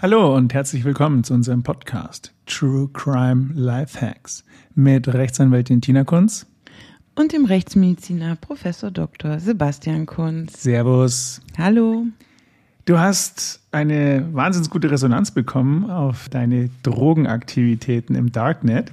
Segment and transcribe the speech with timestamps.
[0.00, 4.44] Hallo und herzlich willkommen zu unserem Podcast True Crime Lifehacks
[4.76, 6.46] mit Rechtsanwältin Tina Kunz
[7.16, 9.40] und dem Rechtsmediziner Professor Dr.
[9.40, 10.62] Sebastian Kunz.
[10.62, 11.40] Servus.
[11.58, 12.04] Hallo.
[12.84, 18.92] Du hast eine wahnsinnig gute Resonanz bekommen auf deine Drogenaktivitäten im Darknet.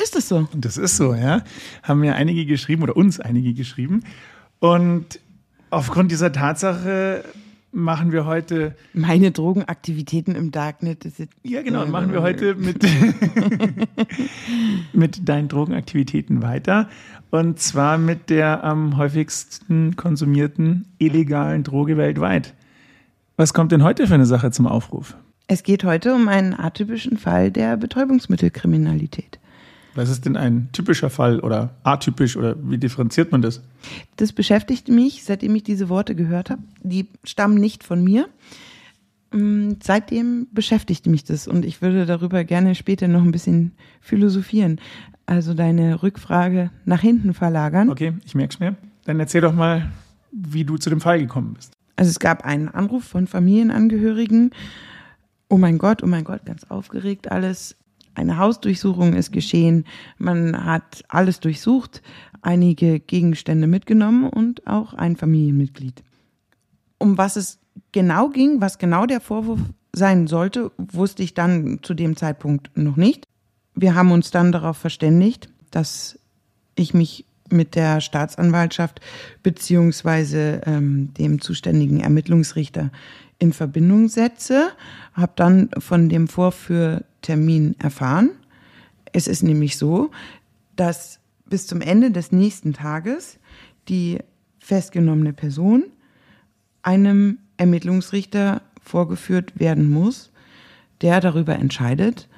[0.00, 0.46] Ist es so?
[0.54, 1.42] Das ist so, ja.
[1.82, 4.04] Haben mir einige geschrieben oder uns einige geschrieben.
[4.60, 5.18] Und
[5.70, 7.24] aufgrund dieser Tatsache
[7.74, 8.74] machen wir heute.
[8.92, 11.04] Meine Drogenaktivitäten im Darknet.
[11.04, 11.86] Ist ja, genau.
[11.86, 12.82] Machen wir heute mit,
[14.92, 16.88] mit deinen Drogenaktivitäten weiter.
[17.30, 22.54] Und zwar mit der am häufigsten konsumierten illegalen Droge weltweit.
[23.36, 25.16] Was kommt denn heute für eine Sache zum Aufruf?
[25.46, 29.40] Es geht heute um einen atypischen Fall der Betäubungsmittelkriminalität.
[29.94, 33.62] Was ist denn ein typischer Fall oder atypisch oder wie differenziert man das?
[34.16, 36.62] Das beschäftigt mich, seitdem ich diese Worte gehört habe.
[36.82, 38.28] Die stammen nicht von mir.
[39.32, 44.80] Mm, seitdem beschäftigt mich das und ich würde darüber gerne später noch ein bisschen philosophieren.
[45.26, 47.88] Also deine Rückfrage nach hinten verlagern.
[47.88, 48.76] Okay, ich merke es mir.
[49.04, 49.92] Dann erzähl doch mal,
[50.32, 51.72] wie du zu dem Fall gekommen bist.
[51.96, 54.50] Also es gab einen Anruf von Familienangehörigen.
[55.48, 57.76] Oh mein Gott, oh mein Gott, ganz aufgeregt alles
[58.14, 59.84] eine Hausdurchsuchung ist geschehen.
[60.18, 62.02] Man hat alles durchsucht,
[62.42, 66.02] einige Gegenstände mitgenommen und auch ein Familienmitglied.
[66.98, 67.58] Um was es
[67.92, 69.60] genau ging, was genau der Vorwurf
[69.92, 73.26] sein sollte, wusste ich dann zu dem Zeitpunkt noch nicht.
[73.74, 76.18] Wir haben uns dann darauf verständigt, dass
[76.76, 79.00] ich mich mit der Staatsanwaltschaft
[79.42, 82.90] beziehungsweise ähm, dem zuständigen Ermittlungsrichter
[83.38, 84.70] in Verbindung setze,
[85.12, 88.30] habe dann von dem Vorführtermin erfahren.
[89.12, 90.10] Es ist nämlich so,
[90.76, 93.38] dass bis zum Ende des nächsten Tages
[93.88, 94.18] die
[94.58, 95.84] festgenommene Person
[96.82, 100.30] einem Ermittlungsrichter vorgeführt werden muss,
[101.00, 102.28] der darüber entscheidet,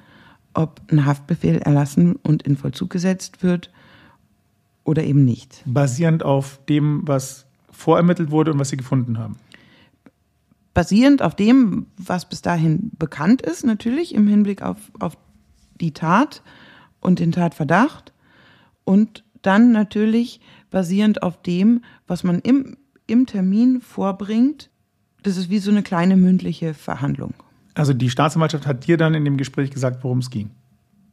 [0.55, 3.71] ob ein Haftbefehl erlassen und in Vollzug gesetzt wird
[4.87, 5.63] oder eben nicht.
[5.67, 9.37] Basierend auf dem, was vorermittelt wurde und was Sie gefunden haben
[10.77, 15.17] basierend auf dem, was bis dahin bekannt ist, natürlich im Hinblick auf, auf
[15.81, 16.43] die Tat
[17.01, 18.13] und den Tatverdacht
[18.85, 20.39] und dann natürlich
[20.71, 24.69] basierend auf dem, was man im, im Termin vorbringt.
[25.23, 27.33] Das ist wie so eine kleine mündliche Verhandlung.
[27.73, 30.51] Also die Staatsanwaltschaft hat dir dann in dem Gespräch gesagt, worum es ging?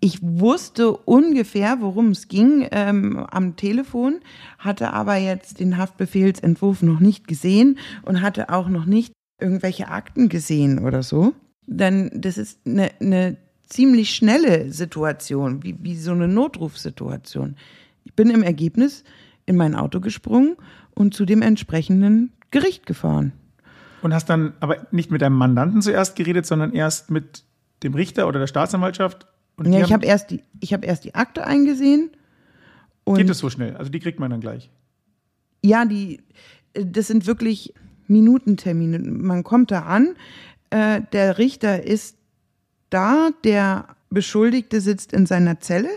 [0.03, 4.19] Ich wusste ungefähr, worum es ging ähm, am Telefon,
[4.59, 10.27] hatte aber jetzt den Haftbefehlsentwurf noch nicht gesehen und hatte auch noch nicht irgendwelche Akten
[10.27, 11.31] gesehen oder so.
[11.67, 17.55] Dann, das ist eine, eine ziemlich schnelle Situation, wie, wie so eine Notrufsituation.
[18.03, 19.05] Ich bin im Ergebnis
[19.45, 20.57] in mein Auto gesprungen
[20.93, 23.31] und zu dem entsprechenden Gericht gefahren.
[24.01, 27.45] Und hast dann aber nicht mit deinem Mandanten zuerst geredet, sondern erst mit
[27.83, 29.27] dem Richter oder der Staatsanwaltschaft?
[29.61, 32.11] Ja, ich habe erst, die, hab erst die Akte eingesehen.
[33.05, 33.75] Geht es so schnell?
[33.75, 34.69] Also die kriegt man dann gleich?
[35.61, 36.21] Ja, die,
[36.73, 37.73] das sind wirklich
[38.07, 38.99] Minutentermine.
[38.99, 40.15] Man kommt da an,
[40.69, 42.17] äh, der Richter ist
[42.89, 45.89] da, der Beschuldigte sitzt in seiner Zelle,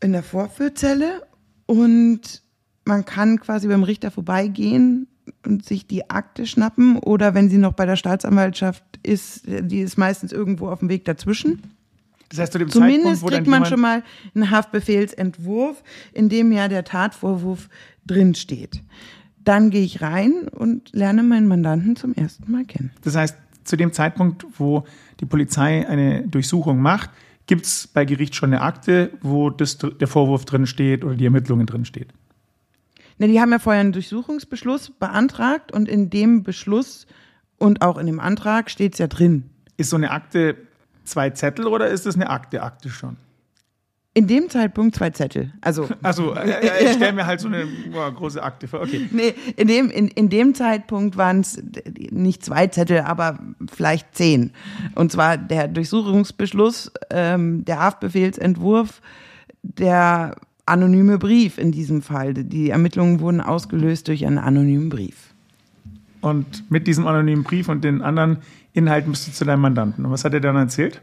[0.00, 1.26] in der Vorführzelle
[1.66, 2.42] und
[2.84, 5.06] man kann quasi beim Richter vorbeigehen
[5.46, 9.96] und sich die Akte schnappen oder wenn sie noch bei der Staatsanwaltschaft ist, die ist
[9.96, 11.62] meistens irgendwo auf dem Weg dazwischen.
[12.32, 14.02] Das heißt, zu dem Zumindest Zeitpunkt, kriegt man schon mal
[14.34, 15.82] einen Haftbefehlsentwurf,
[16.14, 17.68] in dem ja der Tatvorwurf
[18.06, 18.82] drinsteht.
[19.44, 22.90] Dann gehe ich rein und lerne meinen Mandanten zum ersten Mal kennen.
[23.02, 24.84] Das heißt, zu dem Zeitpunkt, wo
[25.20, 27.10] die Polizei eine Durchsuchung macht,
[27.46, 31.26] gibt es bei Gericht schon eine Akte, wo das, der Vorwurf drin steht oder die
[31.26, 32.08] Ermittlungen drin steht?
[33.18, 37.06] Ne, die haben ja vorher einen Durchsuchungsbeschluss beantragt und in dem Beschluss
[37.58, 39.50] und auch in dem Antrag steht es ja drin.
[39.76, 40.56] Ist so eine Akte
[41.04, 43.16] zwei Zettel oder ist das eine Akte, Akte schon?
[44.14, 45.52] In dem Zeitpunkt zwei Zettel.
[45.62, 48.82] Also, also äh, ich stelle mir halt so eine boah, große Akte vor.
[48.82, 49.08] Okay.
[49.10, 51.62] Nee, in dem, in, in dem Zeitpunkt waren es
[52.10, 53.38] nicht zwei Zettel, aber
[53.74, 54.52] vielleicht zehn.
[54.94, 59.00] Und zwar der Durchsuchungsbeschluss, ähm, der Haftbefehlsentwurf,
[59.62, 62.34] der anonyme Brief in diesem Fall.
[62.34, 65.32] Die Ermittlungen wurden ausgelöst durch einen anonymen Brief.
[66.20, 68.38] Und mit diesem anonymen Brief und den anderen
[68.74, 70.04] Inhalten bist du zu deinem Mandanten.
[70.04, 71.00] Und was hat er dann erzählt?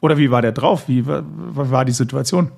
[0.00, 0.88] Oder wie war der drauf?
[0.88, 2.50] Wie war, war die Situation?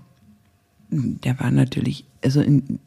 [0.91, 2.79] Der war natürlich, also in,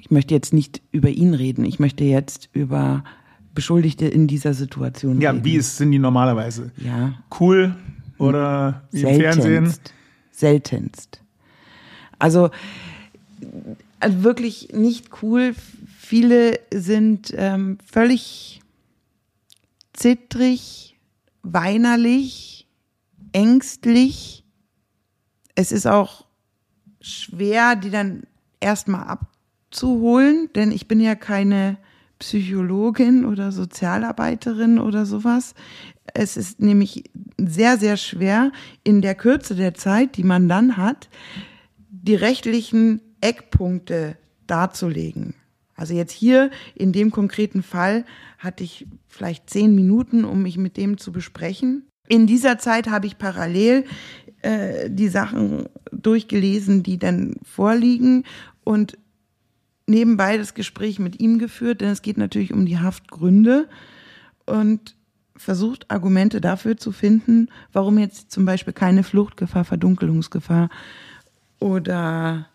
[0.00, 3.04] ich möchte jetzt nicht über ihn reden, ich möchte jetzt über
[3.54, 5.44] Beschuldigte in dieser Situation ja, reden.
[5.44, 6.72] Ja, wie ist, sind die normalerweise?
[6.76, 7.14] Ja.
[7.40, 7.74] Cool
[8.18, 9.74] oder wie im Fernsehen?
[10.30, 11.20] Seltenst.
[12.18, 12.50] Also,
[14.00, 15.54] also wirklich nicht cool.
[15.98, 18.60] Viele sind ähm, völlig
[19.94, 20.98] zittrig,
[21.42, 22.68] weinerlich,
[23.32, 24.44] ängstlich.
[25.54, 26.26] Es ist auch
[27.00, 28.24] schwer, die dann
[28.60, 31.78] erstmal abzuholen, denn ich bin ja keine
[32.18, 35.54] Psychologin oder Sozialarbeiterin oder sowas.
[36.14, 37.04] Es ist nämlich
[37.38, 38.52] sehr, sehr schwer,
[38.82, 41.08] in der Kürze der Zeit, die man dann hat,
[41.90, 45.34] die rechtlichen Eckpunkte darzulegen.
[45.74, 48.04] Also jetzt hier in dem konkreten Fall
[48.38, 51.86] hatte ich vielleicht zehn Minuten, um mich mit dem zu besprechen.
[52.08, 53.84] In dieser Zeit habe ich parallel
[54.42, 58.24] äh, die Sachen durchgelesen, die dann vorliegen
[58.62, 58.98] und
[59.86, 63.68] nebenbei das Gespräch mit ihm geführt, denn es geht natürlich um die Haftgründe
[64.46, 64.96] und
[65.36, 70.68] versucht Argumente dafür zu finden, warum jetzt zum Beispiel keine Fluchtgefahr, Verdunkelungsgefahr
[71.58, 72.46] oder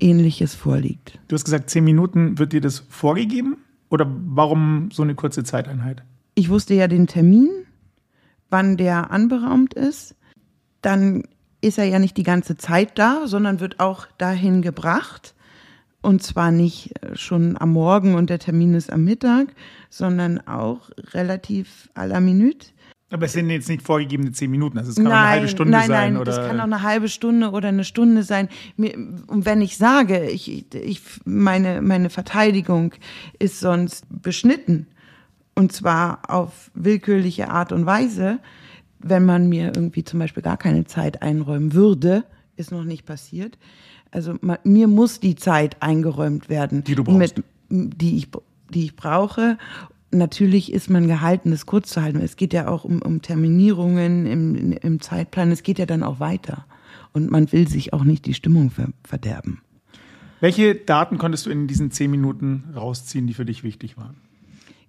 [0.00, 1.18] ähnliches vorliegt.
[1.28, 3.58] Du hast gesagt, zehn Minuten wird dir das vorgegeben?
[3.88, 6.02] Oder warum so eine kurze Zeiteinheit?
[6.34, 7.48] Ich wusste ja den Termin,
[8.50, 10.16] wann der anberaumt ist.
[10.82, 11.24] Dann
[11.60, 15.34] ist er ja nicht die ganze Zeit da, sondern wird auch dahin gebracht.
[16.02, 19.48] Und zwar nicht schon am Morgen und der Termin ist am Mittag,
[19.90, 22.68] sondern auch relativ à la minute.
[23.10, 25.48] Aber es sind jetzt nicht vorgegebene zehn Minuten, also es kann nein, auch eine halbe
[25.48, 26.12] Stunde nein, sein.
[26.12, 28.48] Nein, oder das kann auch eine halbe Stunde oder eine Stunde sein.
[28.76, 32.94] Und wenn ich sage, ich, ich, meine, meine Verteidigung
[33.38, 34.88] ist sonst beschnitten,
[35.54, 38.40] und zwar auf willkürliche Art und Weise,
[38.98, 42.24] wenn man mir irgendwie zum Beispiel gar keine Zeit einräumen würde,
[42.56, 43.56] ist noch nicht passiert.
[44.10, 47.18] Also mir muss die Zeit eingeräumt werden, die du brauchst.
[47.18, 47.44] Mit,
[48.00, 48.28] die ich,
[48.70, 49.58] die ich brauche
[50.16, 52.20] natürlich ist man gehalten, das kurz zu halten.
[52.20, 55.50] Es geht ja auch um, um Terminierungen im, im Zeitplan.
[55.50, 56.66] Es geht ja dann auch weiter.
[57.12, 59.62] Und man will sich auch nicht die Stimmung ver verderben.
[60.40, 64.16] Welche Daten konntest du in diesen zehn Minuten rausziehen, die für dich wichtig waren?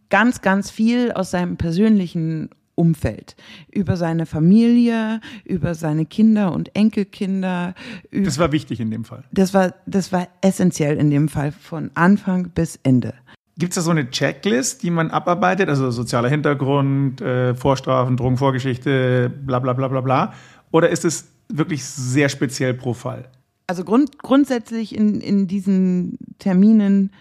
[0.10, 3.36] Ganz, ganz viel aus seinem persönlichen Umfeld,
[3.72, 7.74] über seine Familie, über seine Kinder und Enkelkinder.
[8.12, 9.24] Das war wichtig in dem Fall.
[9.32, 13.16] Das war, das war essentiell in dem Fall von Anfang bis Ende.
[13.58, 15.68] Gibt es da so eine Checklist, die man abarbeitet?
[15.68, 20.34] Also sozialer Hintergrund, äh, Vorstrafen, Drogenvorgeschichte, bla bla bla bla bla.
[20.72, 23.30] Oder ist es wirklich sehr speziell pro Fall?
[23.66, 27.12] Also grund, grundsätzlich in, in diesen Terminen,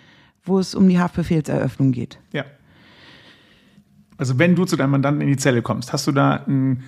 [0.44, 2.18] wo es um die Haftbefehlseröffnung geht.
[2.32, 2.44] Ja.
[4.18, 6.84] Also wenn du zu deinem Mandanten in die Zelle kommst, hast du da einen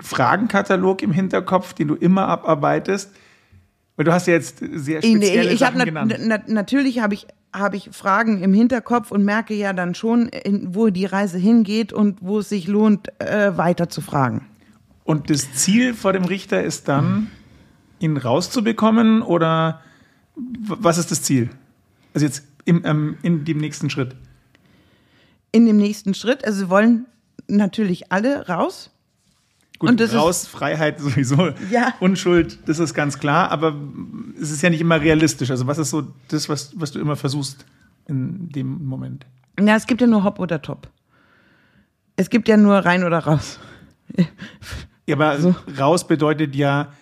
[0.00, 3.12] Fragenkatalog im Hinterkopf, den du immer abarbeitest?
[3.96, 6.16] Weil du hast ja jetzt sehr spezielle ich, ich Sachen na, genannt.
[6.18, 10.74] Na, natürlich habe ich habe ich Fragen im Hinterkopf und merke ja dann schon, in,
[10.74, 14.46] wo die Reise hingeht und wo es sich lohnt, äh, weiter zu fragen.
[15.04, 17.30] Und das Ziel vor dem Richter ist dann,
[17.98, 19.80] ihn rauszubekommen oder
[20.62, 21.50] was ist das Ziel?
[22.14, 24.14] Also jetzt im, ähm, in dem nächsten Schritt.
[25.52, 27.06] In dem nächsten Schritt, also wollen
[27.48, 28.89] natürlich alle raus.
[29.80, 31.94] Gut, und das raus, ist, Freiheit sowieso, ja.
[32.00, 33.74] Unschuld, das ist ganz klar, aber
[34.38, 35.50] es ist ja nicht immer realistisch.
[35.50, 37.64] Also was ist so das, was, was du immer versuchst
[38.06, 39.24] in dem Moment?
[39.58, 40.88] Ja, es gibt ja nur Hop oder Top.
[42.16, 43.58] Es gibt ja nur rein oder raus.
[45.06, 45.54] Ja, aber so.
[45.78, 46.92] raus bedeutet ja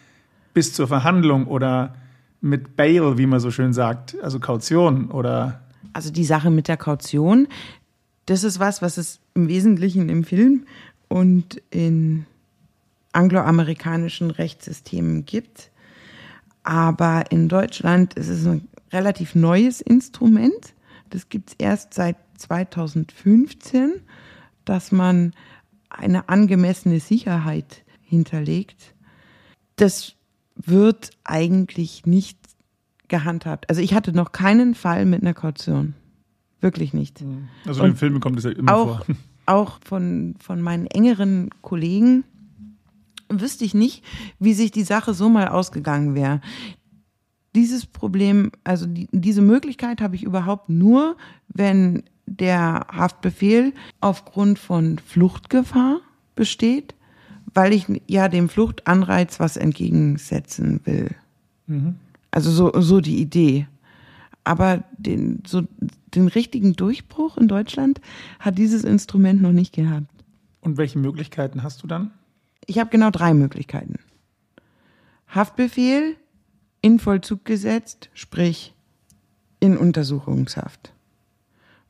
[0.55, 1.97] bis zur Verhandlung oder
[2.41, 5.63] mit Bail, wie man so schön sagt, also Kaution oder.
[5.95, 7.49] Also die Sache mit der Kaution,
[8.27, 10.65] das ist was, was es im Wesentlichen im Film
[11.09, 12.25] und in
[13.19, 15.71] angloamerikanischen Rechtssystemen gibt.
[16.63, 20.75] Aber in Deutschland ist es ein relativ neues Instrument.
[21.11, 23.95] Das gibt es erst seit 2015,
[24.65, 25.33] dass man
[25.91, 28.95] eine angemessene Sicherheit hinterlegt.
[29.77, 30.15] Das
[30.55, 32.39] wird eigentlich nicht
[33.09, 33.69] gehandhabt.
[33.69, 35.95] Also ich hatte noch keinen Fall mit einer Kaution.
[36.61, 37.25] Wirklich nicht.
[37.67, 39.17] Also in den Filmen kommt es ja immer auch, vor.
[39.47, 42.25] Auch von, von meinen engeren Kollegen
[43.29, 44.05] wüsste ich nicht,
[44.39, 46.41] wie sich die Sache so mal ausgegangen wäre.
[47.55, 51.17] Dieses Problem, also die, diese Möglichkeit habe ich überhaupt nur,
[51.49, 56.01] wenn der Haftbefehl aufgrund von Fluchtgefahr
[56.37, 56.95] besteht,
[57.55, 61.11] weil ich ja dem Fluchtanreiz was entgegensetzen will.
[61.67, 61.97] Mhm.
[62.31, 63.67] Also so, so die Idee.
[64.45, 65.63] Aber den, so,
[66.15, 68.01] den richtigen Durchbruch in Deutschland
[68.39, 70.07] hat dieses Instrument noch nicht gehabt.
[70.61, 72.13] Und welche Möglichkeiten hast du dann?
[72.69, 73.99] Ich habe genau drei Möglichkeiten.
[75.27, 76.17] Haftbefehl
[76.83, 78.75] in Vollzug gesetzt, sprich
[79.59, 80.93] in Untersuchungshaft.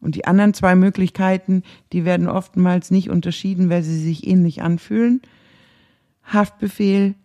[0.01, 5.21] Und die anderen zwei Möglichkeiten, die werden oftmals nicht unterschieden, weil sie sich ähnlich anfühlen.
[6.23, 7.17] Haftbefehl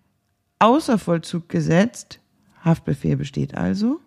[0.58, 2.20] außer Vollzug gesetzt,
[2.66, 4.00] Haftbefehl besteht also,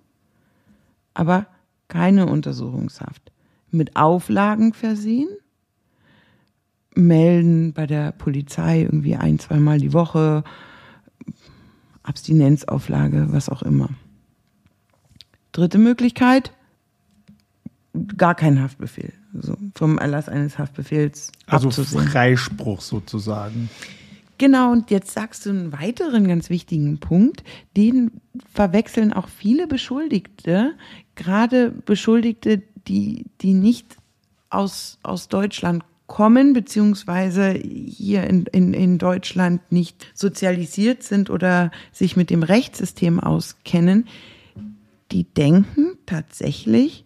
[1.14, 1.46] aber
[1.86, 3.30] keine Untersuchungshaft.
[3.70, 5.28] Mit Auflagen versehen
[6.96, 10.44] melden bei der Polizei irgendwie ein, zweimal die Woche,
[12.02, 13.90] Abstinenzauflage, was auch immer.
[15.52, 16.52] Dritte Möglichkeit,
[18.16, 19.12] gar kein Haftbefehl.
[19.34, 22.08] Also vom Erlass eines Haftbefehls Also abzusehen.
[22.08, 23.68] Freispruch sozusagen.
[24.38, 27.42] Genau, und jetzt sagst du einen weiteren ganz wichtigen Punkt,
[27.76, 28.10] den
[28.52, 30.74] verwechseln auch viele Beschuldigte,
[31.14, 33.96] gerade Beschuldigte, die, die nicht
[34.50, 42.16] aus, aus Deutschland kommen, beziehungsweise hier in, in, in Deutschland nicht sozialisiert sind oder sich
[42.16, 44.06] mit dem Rechtssystem auskennen,
[45.12, 47.04] die denken tatsächlich,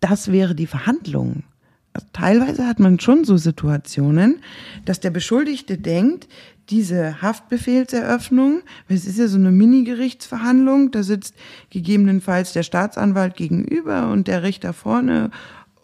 [0.00, 1.44] das wäre die Verhandlung.
[1.92, 4.42] Also teilweise hat man schon so Situationen,
[4.84, 6.28] dass der Beschuldigte denkt,
[6.68, 11.34] diese Haftbefehlseröffnung, es ist ja so eine Mini-Gerichtsverhandlung, da sitzt
[11.70, 15.30] gegebenenfalls der Staatsanwalt gegenüber und der Richter vorne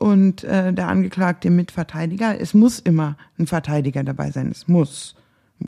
[0.02, 2.40] und äh, der Angeklagte Mitverteidiger.
[2.40, 5.14] Es muss immer ein Verteidiger dabei sein, es muss.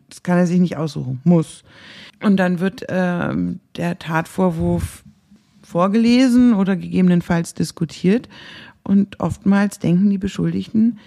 [0.09, 1.63] Das kann er sich nicht aussuchen, muss.
[2.21, 5.05] Und dann wird ähm, der Tatvorwurf
[5.63, 8.29] vorgelesen oder gegebenenfalls diskutiert.
[8.83, 10.99] Und oftmals denken die Beschuldigten,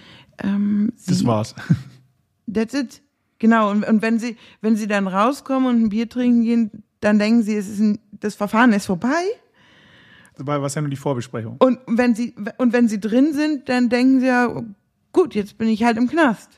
[0.42, 1.54] ähm, sie, Das war's.
[2.52, 3.02] That's it.
[3.38, 3.70] Genau.
[3.70, 6.70] Und, und wenn sie, wenn sie dann rauskommen und ein Bier trinken gehen,
[7.00, 9.22] dann denken sie, es ist ein, das Verfahren ist vorbei.
[10.38, 11.56] Dabei war es ja nur die Vorbesprechung.
[11.58, 14.62] Und wenn sie, und wenn sie drin sind, dann denken sie ja,
[15.12, 16.48] gut, jetzt bin ich halt im Knast.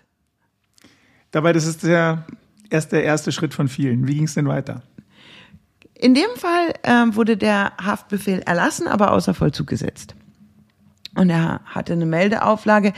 [1.31, 2.27] Dabei, das ist der,
[2.69, 4.07] erst der erste Schritt von vielen.
[4.07, 4.83] Wie ging es denn weiter?
[5.95, 10.15] In dem Fall ähm, wurde der Haftbefehl erlassen, aber außer Vollzug gesetzt.
[11.15, 12.93] Und er hatte eine Meldeauflage.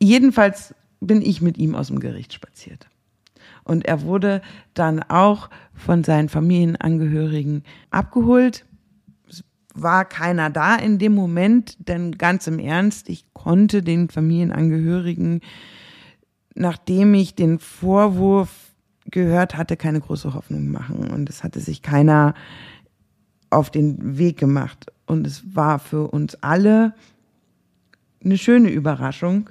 [0.00, 2.88] Jedenfalls bin ich mit ihm aus dem Gericht spaziert.
[3.64, 4.40] Und er wurde
[4.74, 8.64] dann auch von seinen Familienangehörigen abgeholt.
[9.82, 15.40] War keiner da in dem Moment, denn ganz im Ernst, ich konnte den Familienangehörigen,
[16.54, 18.50] nachdem ich den Vorwurf
[19.10, 21.10] gehört hatte, keine große Hoffnung machen.
[21.10, 22.34] Und es hatte sich keiner
[23.50, 24.86] auf den Weg gemacht.
[25.06, 26.94] Und es war für uns alle
[28.24, 29.50] eine schöne Überraschung,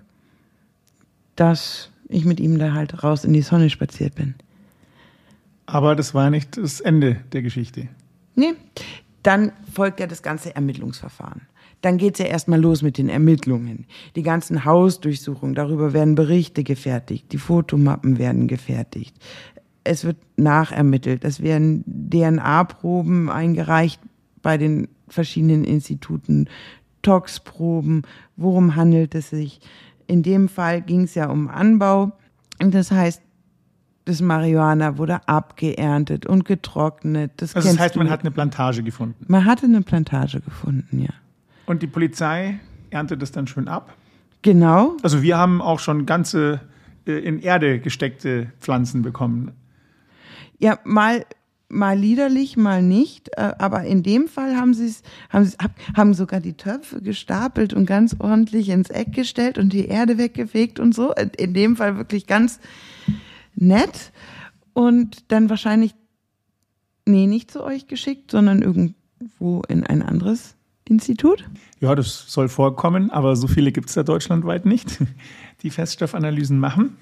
[1.36, 4.36] dass ich mit ihm da halt raus in die Sonne spaziert bin.
[5.65, 7.88] Aber das war nicht das Ende der Geschichte.
[8.36, 8.53] Nee,
[9.23, 11.41] dann folgt ja das ganze Ermittlungsverfahren.
[11.81, 13.85] Dann geht's ja erstmal los mit den Ermittlungen.
[14.15, 19.15] Die ganzen Hausdurchsuchungen, darüber werden Berichte gefertigt, die Fotomappen werden gefertigt.
[19.85, 24.01] Es wird nachermittelt, es werden DNA-Proben eingereicht
[24.41, 26.47] bei den verschiedenen Instituten,
[27.01, 28.03] Tox-Proben,
[28.35, 29.61] worum handelt es sich.
[30.05, 32.11] In dem Fall ging es ja um Anbau.
[32.59, 33.21] Das heißt,
[34.06, 37.32] das Marihuana wurde abgeerntet und getrocknet.
[37.38, 39.25] Das, Also das heißt, man hat eine Plantage gefunden.
[39.27, 41.13] man hatte eine Plantage gefunden, ja.
[41.65, 43.94] Und die Polizei erntet das dann schön ab.
[44.41, 44.96] Genau.
[45.03, 46.62] Also wir haben auch schon ganze
[47.06, 49.51] äh, in Erde gesteckte Pflanzen bekommen.
[50.58, 51.25] Ja, mal,
[51.68, 53.29] mal liederlich, mal nicht.
[53.38, 55.56] äh, Aber in dem Fall haben sie es, haben sie
[55.96, 60.79] haben sogar die Töpfe gestapelt und ganz ordentlich ins Eck gestellt und die Erde weggefegt
[60.79, 61.13] und so.
[61.38, 62.60] In dem Fall wirklich ganz
[63.56, 64.12] nett.
[64.74, 65.94] Und dann wahrscheinlich,
[67.06, 71.48] nee, nicht zu euch geschickt, sondern irgendwo in ein anderes Institut.
[71.79, 74.98] Ja, das soll vorkommen, aber so viele gibt es da deutschlandweit nicht,
[75.62, 76.98] die Feststoffanalysen machen.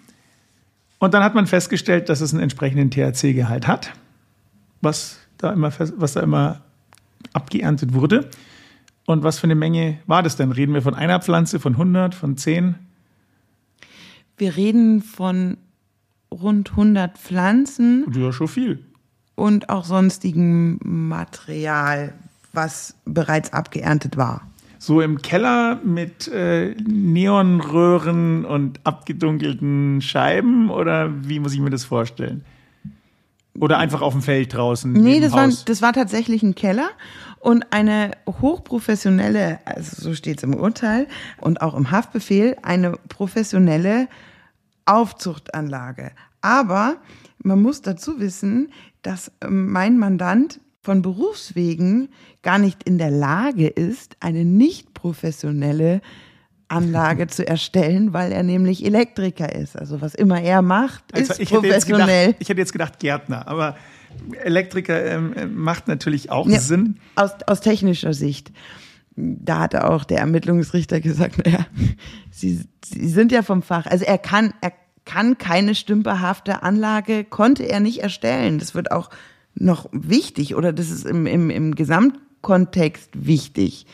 [0.99, 3.93] Und dann hat man festgestellt, dass es einen entsprechenden THC-Gehalt hat,
[4.81, 6.61] was da, immer, was da immer
[7.33, 8.29] abgeerntet wurde.
[9.05, 10.51] Und was für eine Menge war das denn?
[10.51, 12.75] Reden wir von einer Pflanze, von 100, von 10?
[14.37, 15.57] Wir reden von
[16.31, 18.83] rund 100 Pflanzen Ja, schon viel.
[19.35, 22.13] und auch sonstigem Material,
[22.53, 24.41] was bereits abgeerntet war.
[24.79, 31.83] So im Keller mit äh, Neonröhren und abgedunkelten Scheiben oder wie muss ich mir das
[31.83, 32.43] vorstellen?
[33.59, 34.91] Oder einfach auf dem Feld draußen?
[34.93, 36.89] Nee, das war, das war tatsächlich ein Keller
[37.39, 41.07] und eine hochprofessionelle, also so steht es im Urteil
[41.41, 44.07] und auch im Haftbefehl, eine professionelle
[44.87, 46.11] Aufzuchtanlage.
[46.41, 46.97] Aber
[47.43, 52.09] man muss dazu wissen, dass ähm, mein Mandant von Berufswegen
[52.43, 56.01] gar nicht in der Lage ist, eine nicht professionelle
[56.69, 59.77] Anlage zu erstellen, weil er nämlich Elektriker ist.
[59.77, 62.25] Also was immer er macht, Also ist ich, hätte professionell.
[62.27, 63.75] gedacht, ich hätte jetzt gedacht Gärtner, aber
[64.43, 66.97] Elektriker ähm, äh, macht natürlich auch Ja, Sinn.
[67.15, 68.51] Aus, aus technischer Sicht.
[69.17, 71.65] Da hatte auch der Ermittlungsrichter gesagt, naja,
[72.31, 73.87] Sie, Sie sind ja vom Fach.
[73.87, 74.71] Also er kann, er
[75.05, 78.59] kann keine stümperhafte Anlage, konnte er nicht erstellen.
[78.59, 79.09] Das wird auch
[79.55, 83.87] noch wichtig oder das ist im, im, im Gesamtkontext wichtig.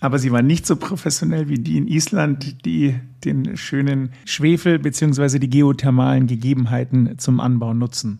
[0.00, 5.38] Aber sie war nicht so professionell wie die in Island, die den schönen Schwefel bzw.
[5.38, 8.18] die geothermalen Gegebenheiten zum Anbau nutzen.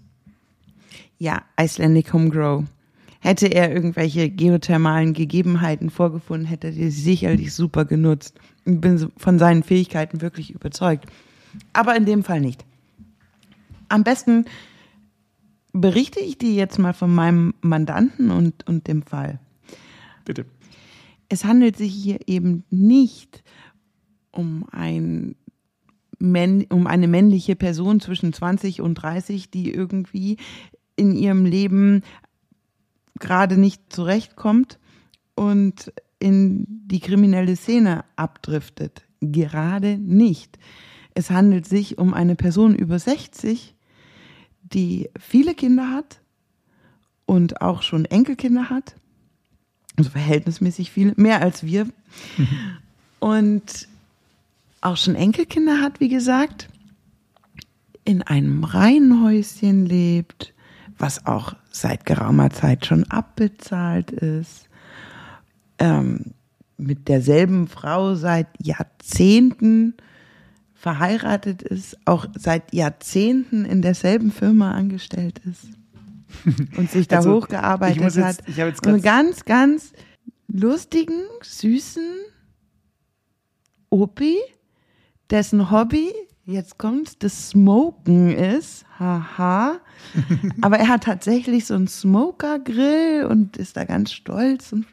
[1.19, 2.65] Ja, Icelandic Homegrow.
[3.25, 8.39] Hätte er irgendwelche geothermalen Gegebenheiten vorgefunden, hätte er die sicherlich super genutzt.
[8.67, 11.07] Ich bin von seinen Fähigkeiten wirklich überzeugt.
[11.73, 12.67] Aber in dem Fall nicht.
[13.89, 14.45] Am besten
[15.73, 19.41] berichte ich dir jetzt mal von meinem Mandanten und, und dem Fall.
[20.27, 20.45] Bitte.
[21.31, 23.43] Es handelt sich hier eben nicht
[24.33, 25.35] um ein
[26.21, 30.37] um eine männliche Person zwischen 20 und 30, die irgendwie
[30.97, 32.03] in ihrem Leben
[33.19, 34.79] gerade nicht zurechtkommt
[35.35, 39.03] und in die kriminelle Szene abdriftet.
[39.21, 40.59] Gerade nicht.
[41.15, 43.75] Es handelt sich um eine Person über 60,
[44.63, 46.21] die viele Kinder hat
[47.27, 48.97] und auch schon Enkelkinder hat.
[49.97, 51.85] Also verhältnismäßig viele, mehr als wir.
[51.85, 52.49] Mhm.
[53.21, 53.89] Und
[54.81, 56.69] auch schon Enkelkinder hat, wie gesagt,
[58.05, 60.54] in einem Reihenhäuschen lebt,
[60.99, 64.69] was auch seit geraumer Zeit schon abbezahlt ist,
[65.79, 66.35] ähm,
[66.77, 69.95] mit derselben Frau seit Jahrzehnten
[70.75, 75.69] verheiratet ist, auch seit Jahrzehnten in derselben Firma angestellt ist
[76.77, 78.39] und sich da also, hochgearbeitet jetzt, hat.
[78.47, 79.93] Ich jetzt einen ganz, ganz
[80.47, 82.07] lustigen, süßen
[83.91, 84.37] Opi,
[85.31, 86.13] dessen Hobby
[86.47, 88.85] jetzt kommt, das Smoken ist.
[88.99, 89.81] Haha.
[90.61, 94.87] Aber er hat tatsächlich so einen Smoker-Grill und ist da ganz stolz und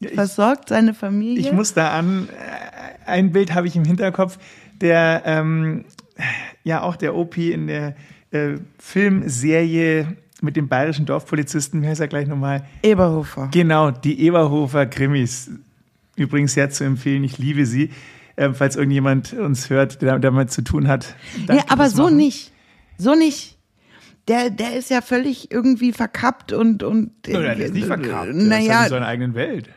[0.00, 1.40] ja, ich, versorgt seine Familie.
[1.40, 4.38] Ich muss da an, äh, ein Bild habe ich im Hinterkopf,
[4.80, 5.84] der, ähm,
[6.62, 7.96] ja, auch der OP in der
[8.30, 12.64] äh, Filmserie mit dem bayerischen Dorfpolizisten, wie heißt er gleich nochmal?
[12.82, 13.48] Eberhofer.
[13.50, 15.50] Genau, die Eberhofer Krimis.
[16.14, 17.90] Übrigens sehr zu empfehlen, ich liebe sie
[18.38, 21.14] äh, falls irgendjemand uns hört, der damit zu tun hat.
[21.48, 22.16] Nee, aber so machen.
[22.16, 22.52] nicht.
[22.96, 23.58] So nicht.
[24.28, 26.82] Der, der ist ja völlig irgendwie verkappt und.
[26.82, 28.34] und no, der ist nicht verkappt.
[28.34, 29.70] Naja, ist halt in seiner eigenen Welt.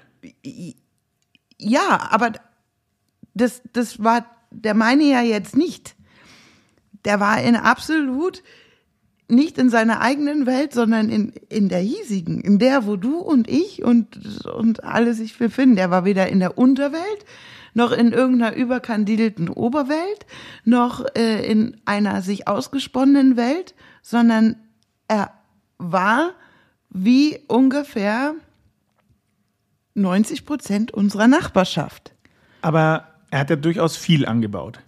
[1.58, 2.34] Ja, aber
[3.34, 5.96] das, das war der meine ja jetzt nicht.
[7.06, 8.44] Der war in absolut
[9.28, 13.50] nicht in seiner eigenen Welt, sondern in, in der hiesigen, in der, wo du und
[13.50, 15.78] ich und, und alle sich befinden.
[15.78, 17.26] Der war weder in der Unterwelt,
[17.74, 20.26] noch in irgendeiner überkandidelten Oberwelt,
[20.66, 24.56] noch äh, in einer sich ausgesponnenen Welt, sondern
[25.08, 25.32] er
[25.78, 26.32] war
[26.90, 28.36] wie ungefähr
[29.96, 32.14] 90 Prozent unserer Nachbarschaft.
[32.62, 34.80] Aber er hat ja durchaus viel angebaut.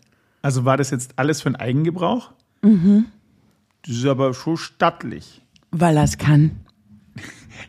[0.41, 2.31] Also war das jetzt alles für den Eigengebrauch?
[2.61, 3.05] Mhm.
[3.85, 5.41] Das ist aber schon stattlich.
[5.71, 6.51] Weil er es kann.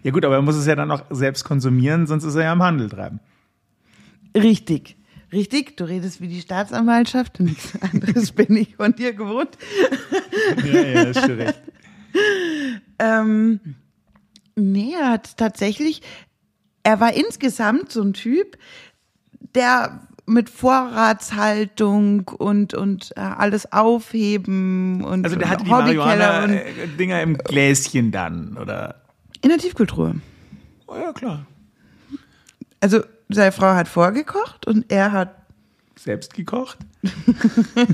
[0.02, 2.52] Ja gut, aber er muss es ja dann auch selbst konsumieren, sonst ist er ja
[2.52, 3.20] im Handel treiben.
[4.34, 4.96] Richtig.
[5.34, 9.58] Richtig, du redest wie die Staatsanwaltschaft und nichts anderes bin ich von dir gewohnt.
[10.64, 11.60] Ja, ja, ist schon recht.
[13.00, 13.60] ähm,
[14.54, 16.02] nee, er hat tatsächlich,
[16.84, 18.56] er war insgesamt so ein Typ,
[19.56, 27.36] der mit Vorratshaltung und und äh, alles aufheben und also der hatte die Marihuana-Dinger im
[27.36, 29.02] Gläschen dann oder
[29.42, 30.14] in der Tiefkultur.
[30.86, 31.46] Oh ja klar.
[32.80, 33.02] Also
[33.34, 35.36] seine Frau hat vorgekocht und er hat
[35.96, 36.78] selbst gekocht.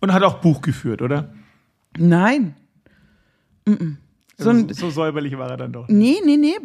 [0.00, 1.32] und hat auch Buch geführt, oder?
[1.96, 2.54] Nein.
[3.64, 3.96] Mm -mm.
[4.38, 5.88] So, ein, so, säuberlich war er dann doch.
[5.88, 6.56] Nee, nee, nee.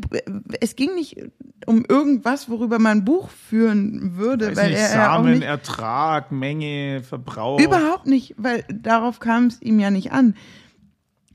[0.60, 1.18] Es ging nicht
[1.66, 4.56] um irgendwas, worüber man ein Buch führen würde.
[4.56, 7.60] weil nicht, er, Samen, nicht, Ertrag, Menge, Verbrauch.
[7.60, 10.36] Überhaupt nicht, weil darauf kam es ihm ja nicht an.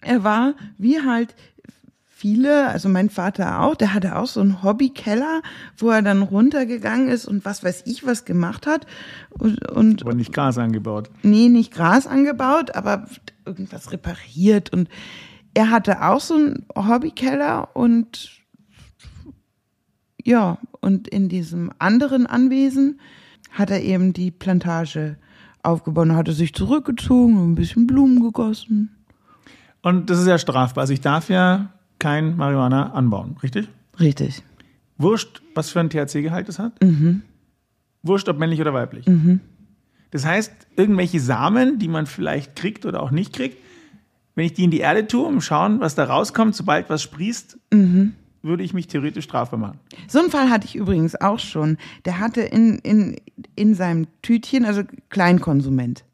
[0.00, 1.34] Er war wie halt
[2.22, 5.42] viele, also mein Vater auch, der hatte auch so einen Hobbykeller,
[5.76, 8.86] wo er dann runtergegangen ist und was weiß ich was gemacht hat.
[9.30, 11.10] Und, und aber nicht Gras angebaut.
[11.24, 13.06] Nee, nicht Gras angebaut, aber
[13.44, 14.72] irgendwas repariert.
[14.72, 14.88] Und
[15.52, 18.30] er hatte auch so einen Hobbykeller und
[20.22, 23.00] ja, und in diesem anderen Anwesen
[23.50, 25.16] hat er eben die Plantage
[25.64, 28.94] aufgebaut und hatte sich zurückgezogen und ein bisschen Blumen gegossen.
[29.82, 30.82] Und das ist ja strafbar.
[30.82, 33.68] Also ich darf ja kein Marihuana anbauen, richtig?
[34.00, 34.42] Richtig.
[34.98, 36.82] Wurscht, was für ein THC-Gehalt es hat?
[36.82, 37.22] Mhm.
[38.02, 39.06] Wurscht, ob männlich oder weiblich.
[39.06, 39.38] Mhm.
[40.10, 43.56] Das heißt, irgendwelche Samen, die man vielleicht kriegt oder auch nicht kriegt,
[44.34, 47.56] wenn ich die in die Erde tue, um schauen, was da rauskommt, sobald was sprießt,
[47.72, 48.14] mhm.
[48.42, 49.78] würde ich mich theoretisch strafbar machen.
[50.08, 51.78] So einen Fall hatte ich übrigens auch schon.
[52.04, 53.16] Der hatte in, in,
[53.54, 56.04] in seinem Tütchen, also Kleinkonsument.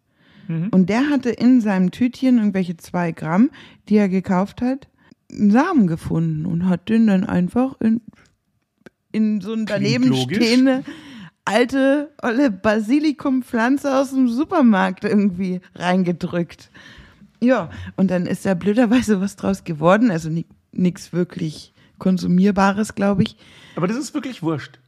[0.48, 0.68] Mhm.
[0.70, 3.50] Und der hatte in seinem Tütchen irgendwelche zwei Gramm,
[3.88, 4.86] die er gekauft hat
[5.30, 8.00] einen Samen gefunden und hat den dann einfach in,
[9.12, 10.84] in so ein daneben stehende
[11.44, 16.70] alte olle Basilikumpflanze aus dem Supermarkt irgendwie reingedrückt.
[17.40, 20.30] Ja, und dann ist da blöderweise was draus geworden, also
[20.72, 23.36] nichts wirklich konsumierbares, glaube ich.
[23.76, 24.78] Aber das ist wirklich wurscht.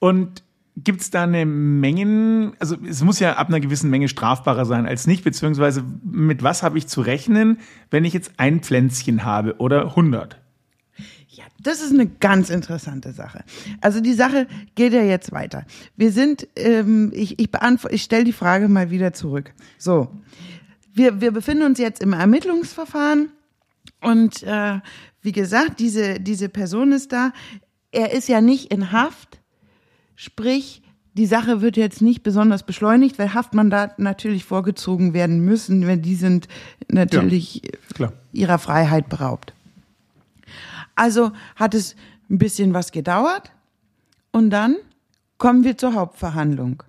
[0.00, 0.42] Und
[0.84, 4.86] gibt es da eine Mengen, also es muss ja ab einer gewissen Menge strafbarer sein
[4.86, 7.58] als nicht, beziehungsweise mit was habe ich zu rechnen,
[7.90, 10.40] wenn ich jetzt ein Pflänzchen habe oder 100?
[11.28, 13.44] Ja, das ist eine ganz interessante Sache.
[13.80, 15.64] Also die Sache geht ja jetzt weiter.
[15.96, 19.52] Wir sind, ähm, ich, ich beantworte, ich stelle die Frage mal wieder zurück.
[19.78, 20.08] So,
[20.92, 23.30] wir, wir befinden uns jetzt im Ermittlungsverfahren
[24.00, 24.80] und äh,
[25.22, 27.32] wie gesagt, diese, diese Person ist da.
[27.92, 29.39] Er ist ja nicht in Haft,
[30.20, 30.82] sprich,
[31.14, 36.14] die Sache wird jetzt nicht besonders beschleunigt, weil Haftmandaten natürlich vorgezogen werden müssen, wenn die
[36.14, 36.46] sind
[36.88, 37.62] natürlich
[37.94, 38.12] klar.
[38.30, 39.54] ihrer Freiheit beraubt.
[40.94, 41.96] Also hat es
[42.28, 43.50] ein bisschen was gedauert
[44.30, 44.76] und dann
[45.38, 46.82] kommen wir zur Hauptverhandlung.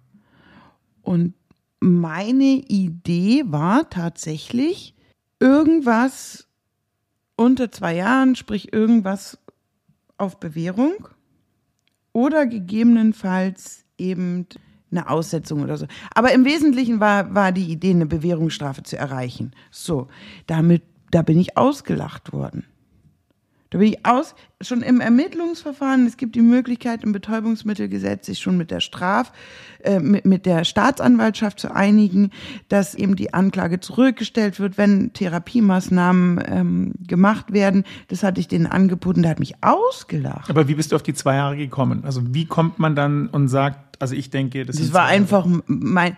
[1.02, 1.34] Und
[1.80, 4.94] meine Idee war tatsächlich
[5.40, 6.48] irgendwas
[7.38, 9.38] unter zwei Jahren, sprich irgendwas
[10.18, 11.08] auf Bewährung
[12.14, 14.48] oder gegebenenfalls eben
[14.92, 15.86] eine Aussetzung oder so.
[16.14, 19.52] Aber im Wesentlichen war, war die Idee, eine Bewährungsstrafe zu erreichen.
[19.72, 20.08] So,
[20.48, 22.66] damit, da bin ich ausgelacht worden.
[23.72, 28.58] Da bin ich aus, schon im Ermittlungsverfahren, es gibt die Möglichkeit im Betäubungsmittelgesetz, sich schon
[28.58, 29.32] mit der Straf,
[29.84, 32.32] äh, mit, mit der Staatsanwaltschaft zu einigen,
[32.68, 37.86] dass eben die Anklage zurückgestellt wird, wenn Therapiemaßnahmen ähm, gemacht werden.
[38.10, 40.50] Das hatte ich denen angeboten, der hat mich ausgelacht.
[40.50, 42.04] Aber wie bist du auf die zwei Jahre gekommen?
[42.04, 46.18] Also wie kommt man dann und sagt, also ich denke, das, Das war einfach mein,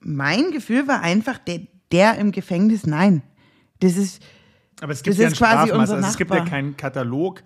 [0.00, 1.60] mein Gefühl war einfach, der,
[1.92, 3.22] der im Gefängnis, nein.
[3.78, 4.20] Das ist,
[4.82, 7.44] Aber es gibt das ja ein Strafmaß, also es gibt ja keinen Katalog,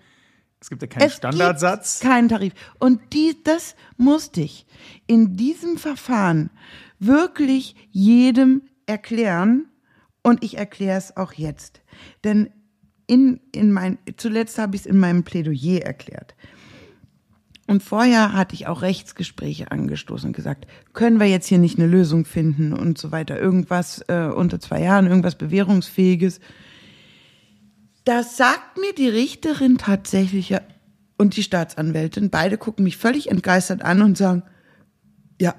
[0.59, 1.99] es gibt ja keinen Es Standardsatz.
[1.99, 2.53] gibt keinen Tarif.
[2.79, 4.65] Und die, das musste ich
[5.05, 6.49] in diesem Verfahren
[6.97, 9.67] wirklich jedem erklären.
[10.23, 11.81] Und ich erkläre es auch jetzt.
[12.23, 12.49] Denn
[13.05, 16.35] in, in mein, zuletzt habe ich es in meinem Plädoyer erklärt.
[17.67, 21.87] Und vorher hatte ich auch Rechtsgespräche angestoßen und gesagt, können wir jetzt hier nicht eine
[21.87, 23.39] Lösung finden und so weiter.
[23.39, 26.39] Irgendwas äh, unter zwei Jahren, irgendwas Bewährungsfähiges.
[28.07, 30.55] Da sagt mir die Richterin tatsächlich
[31.17, 34.43] und die Staatsanwältin, beide gucken mich völlig entgeistert an und sagen,
[35.41, 35.53] ja,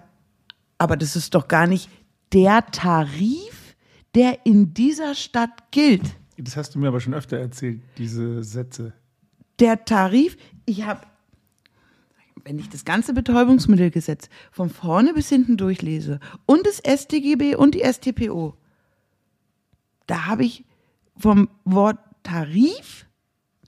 [0.78, 1.90] aber das ist doch gar nicht
[2.32, 3.76] der Tarif,
[4.14, 6.00] der in dieser Stadt gilt.
[6.38, 8.94] Das hast du mir aber schon öfter erzählt, diese Sätze.
[9.58, 11.02] Der Tarif, ich habe,
[12.44, 17.84] wenn ich das ganze Betäubungsmittelgesetz von vorne bis hinten durchlese und das StGB und die
[17.84, 18.56] StPO,
[20.06, 20.64] da habe ich
[21.18, 23.06] vom Wort Tarif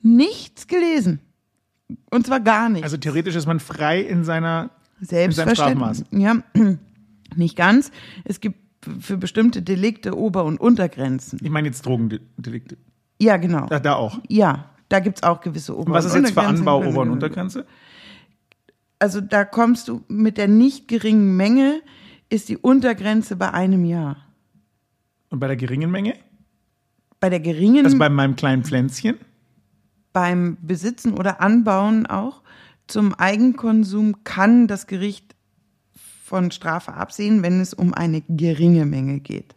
[0.02, 1.20] nichts gelesen.
[2.10, 2.84] Und zwar gar nicht.
[2.84, 6.04] Also theoretisch ist man frei in seiner Selbstverständlich.
[6.12, 6.36] Ja,
[7.36, 7.90] nicht ganz.
[8.24, 8.58] Es gibt
[9.00, 11.38] für bestimmte Delikte Ober- und Untergrenzen.
[11.42, 12.76] Ich meine jetzt Drogendelikte.
[13.20, 13.66] Ja, genau.
[13.66, 14.20] Da, da auch.
[14.28, 16.68] Ja, da gibt's auch gewisse Ober- Und was und ist jetzt für Untergrenzen.
[16.68, 17.66] Anbau, Ober- und Untergrenze?
[18.98, 21.80] Also da kommst du mit der nicht geringen Menge,
[22.28, 24.16] ist die Untergrenze bei einem Jahr.
[25.30, 26.14] Und bei der geringen Menge?
[27.20, 29.18] Bei der geringen, Also bei meinem kleinen Pflänzchen?
[30.12, 32.42] beim Besitzen oder Anbauen auch,
[32.88, 35.36] zum Eigenkonsum kann das Gericht
[36.24, 39.54] von Strafe absehen, wenn es um eine geringe Menge geht.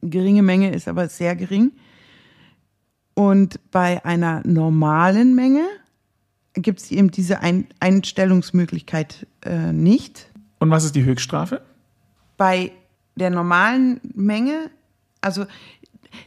[0.00, 1.72] Geringe Menge ist aber sehr gering.
[3.14, 5.66] Und bei einer normalen Menge
[6.54, 10.30] gibt es eben diese Ein Einstellungsmöglichkeit äh, nicht.
[10.58, 11.60] Und was ist die Höchststrafe?
[12.38, 12.72] Bei
[13.16, 14.70] der normalen Menge,
[15.20, 15.44] also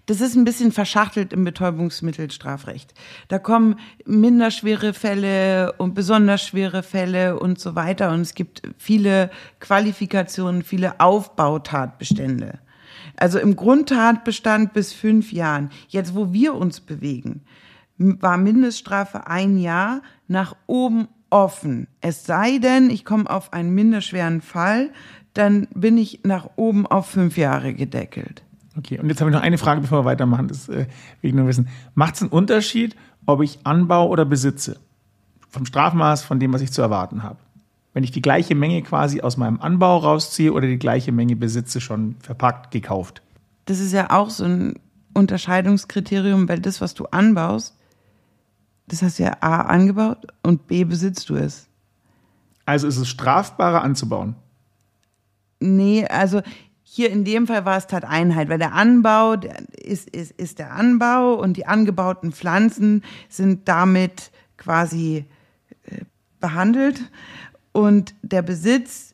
[0.06, 2.94] das ist ein bisschen verschachtelt im Betäubungsmittelstrafrecht.
[3.28, 8.12] Da kommen minderschwere Fälle und besonders schwere Fälle und so weiter.
[8.12, 12.60] Und es gibt viele Qualifikationen, viele Aufbautatbestände.
[13.16, 15.70] Also im Grundtatbestand bis fünf Jahren.
[15.88, 17.42] Jetzt, wo wir uns bewegen,
[17.98, 21.88] war Mindeststrafe ein Jahr nach oben offen.
[22.02, 24.92] Es sei denn, ich komme auf einen minderschweren Fall,
[25.34, 28.44] dann bin ich nach oben auf fünf Jahre gedeckelt.
[28.78, 30.48] Okay, und jetzt habe ich noch eine Frage, bevor wir weitermachen.
[30.48, 30.86] Das äh,
[31.22, 31.68] will ich nur wissen.
[31.96, 34.80] Macht es einen Unterschied, ob ich anbaue oder besitze?
[35.50, 37.40] Vom Strafmaß, von dem, was ich zu erwarten habe.
[37.94, 41.82] Wenn ich die gleiche Menge quasi aus meinem Anbau rausziehe oder die gleiche Menge besitze,
[41.82, 43.24] schon verpackt, gekauft.
[43.66, 44.76] Das ist ja auch so ein
[45.14, 47.76] Unterscheidungskriterium, weil das, was du anbaust,
[48.88, 51.68] das hast du ja A angebaut und B besitzt du es.
[52.66, 54.36] Also ist es strafbarer anzubauen.
[55.60, 56.42] Nee, also
[56.90, 61.34] hier in dem Fall war es Tateinheit, weil der Anbau ist, ist, ist der Anbau
[61.34, 65.26] und die angebauten Pflanzen sind damit quasi
[65.84, 66.06] äh,
[66.40, 67.12] behandelt
[67.74, 69.14] und der Besitz,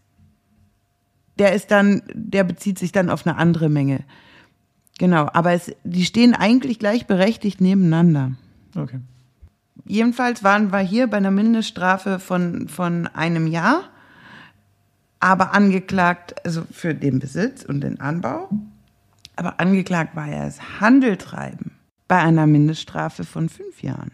[1.40, 4.02] der ist dann, der bezieht sich dann auf eine andere Menge.
[5.00, 8.34] Genau, aber es, die stehen eigentlich gleichberechtigt nebeneinander.
[8.76, 9.00] Okay.
[9.86, 13.90] Jedenfalls waren wir hier bei einer Mindeststrafe von, von einem Jahr,
[15.24, 18.50] aber angeklagt, also für den Besitz und den Anbau,
[19.38, 21.72] aber angeklagt war er das Handeltreiben
[22.10, 24.12] bei einer Mindeststrafe von fünf Jahren.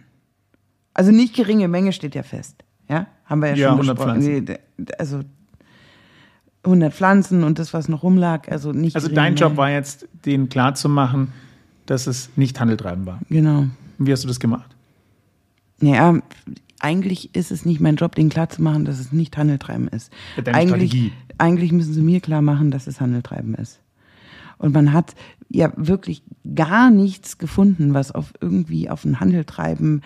[0.93, 2.63] Also nicht geringe Menge steht ja fest.
[2.87, 4.21] Ja, haben wir ja, Ja, schon 100 besprochen.
[4.21, 4.57] Pflanzen.
[4.99, 5.21] Also
[6.63, 10.47] 100 Pflanzen und das, was noch rumlag, also nicht Also dein Job war jetzt, denen
[10.49, 11.29] klarzumachen,
[11.87, 13.19] dass es nicht Handeltreiben war.
[13.29, 13.61] Genau.
[13.61, 14.75] Und wie hast du das gemacht?
[15.79, 16.19] Naja,
[16.79, 20.11] eigentlich ist es nicht mein Job, denen klarzumachen, dass es nicht Handeltreiben ist.
[20.37, 21.13] Deine eigentlich, Strategie.
[21.37, 23.79] eigentlich müssen sie mir klar machen, dass es Handeltreiben ist.
[24.57, 25.15] Und man hat
[25.49, 26.23] ja wirklich
[26.55, 30.03] gar nichts gefunden, was auf irgendwie auf ein Handeltreiben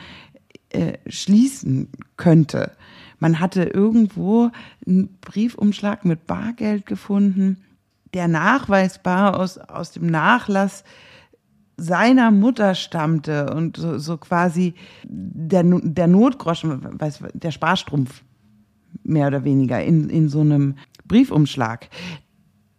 [0.69, 2.71] äh, schließen könnte.
[3.19, 4.51] Man hatte irgendwo
[4.86, 7.63] einen Briefumschlag mit Bargeld gefunden,
[8.13, 10.83] der nachweisbar aus, aus dem Nachlass
[11.77, 18.23] seiner Mutter stammte und so, so quasi der, der Notgroschen, weiß, der Sparstrumpf
[19.03, 20.75] mehr oder weniger in, in so einem
[21.07, 21.89] Briefumschlag.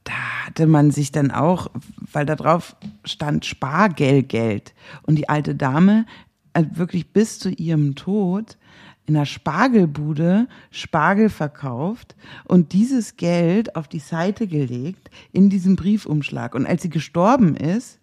[0.04, 0.12] Da
[0.46, 1.70] hatte man sich dann auch,
[2.12, 6.06] weil da drauf stand Spargelgeld und die alte Dame
[6.52, 8.58] äh, wirklich bis zu ihrem Tod
[9.06, 16.54] in einer Spargelbude Spargel verkauft und dieses Geld auf die Seite gelegt in diesem Briefumschlag.
[16.54, 18.00] Und als sie gestorben ist,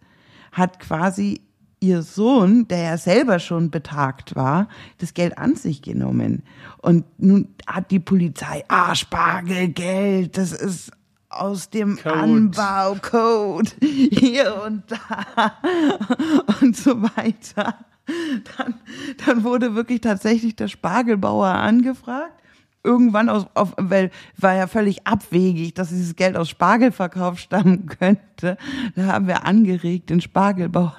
[0.52, 1.42] hat quasi
[1.80, 4.68] ihr Sohn, der ja selber schon betagt war,
[5.00, 6.44] das Geld an sich genommen.
[6.78, 10.92] Und nun hat die Polizei, ah, Spargelgeld, das ist
[11.30, 12.14] aus dem Code.
[12.14, 15.54] Anbaucode hier und da
[16.62, 17.76] und so weiter.
[18.58, 18.76] Dann,
[19.26, 22.41] dann wurde wirklich tatsächlich der Spargelbauer angefragt.
[22.84, 28.58] Irgendwann aus, auf, weil war ja völlig abwegig, dass dieses Geld aus Spargelverkauf stammen könnte.
[28.96, 30.98] Da haben wir angeregt, den Spargelbauer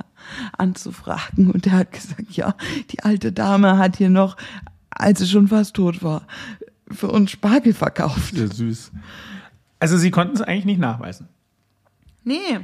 [0.56, 1.50] anzufragen.
[1.50, 2.54] Und der hat gesagt, ja,
[2.90, 4.36] die alte Dame hat hier noch,
[4.90, 6.26] als sie schon fast tot war,
[6.88, 8.34] für uns Spargel verkauft.
[8.36, 8.92] Ja, süß.
[9.80, 11.28] Also sie konnten es eigentlich nicht nachweisen.
[12.22, 12.60] Nee.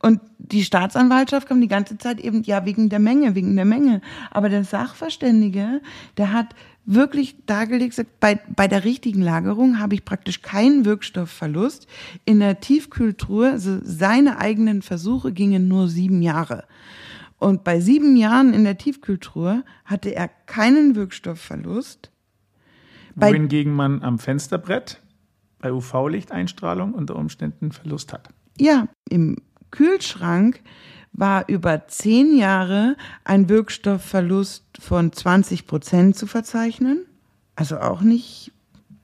[0.00, 4.00] Und die Staatsanwaltschaft kam die ganze Zeit eben, ja, wegen der Menge, wegen der Menge.
[4.30, 5.80] Aber der Sachverständige,
[6.16, 6.54] der hat
[6.86, 11.86] wirklich dargelegt, bei, bei der richtigen Lagerung habe ich praktisch keinen Wirkstoffverlust.
[12.24, 16.64] In der Tiefkühltruhe, also seine eigenen Versuche gingen nur sieben Jahre.
[17.38, 22.10] Und bei sieben Jahren in der Tiefkühltruhe hatte er keinen Wirkstoffverlust.
[23.14, 25.00] Bei- wohingegen man am Fensterbrett
[25.58, 28.28] bei UV-Lichteinstrahlung unter Umständen Verlust hat.
[28.58, 29.36] Ja, im
[29.70, 30.60] Kühlschrank
[31.20, 37.04] war über zehn Jahre ein Wirkstoffverlust von 20 Prozent zu verzeichnen.
[37.54, 38.50] Also auch nicht,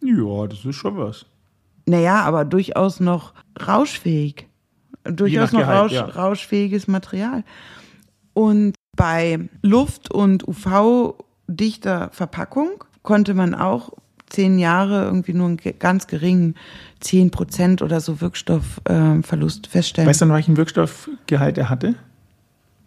[0.01, 1.27] Ja, das ist schon was.
[1.87, 4.49] naja, aber durchaus noch rauschfähig.
[5.05, 6.05] Durchaus noch Gehalt, rausch, ja.
[6.07, 7.45] rauschfähiges Material.
[8.35, 13.93] Und bei Luft- und UV-dichter Verpackung konnte man auch
[14.29, 16.55] zehn Jahre irgendwie nur einen ganz geringen
[17.01, 20.09] 10 Prozent oder so Wirkstoffverlust feststellen.
[20.09, 21.95] Weißt du, noch, welchen Wirkstoffgehalt er hatte?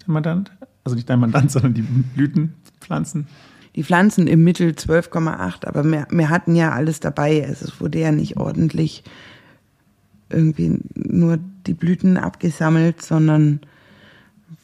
[0.01, 0.51] Der Mandant?
[0.83, 3.27] Also nicht dein Mandant, sondern die Blütenpflanzen.
[3.75, 7.45] Die Pflanzen im Mittel 12,8, aber wir, wir hatten ja alles dabei.
[7.47, 9.03] Also es wurde ja nicht ordentlich
[10.29, 13.61] irgendwie nur die Blüten abgesammelt, sondern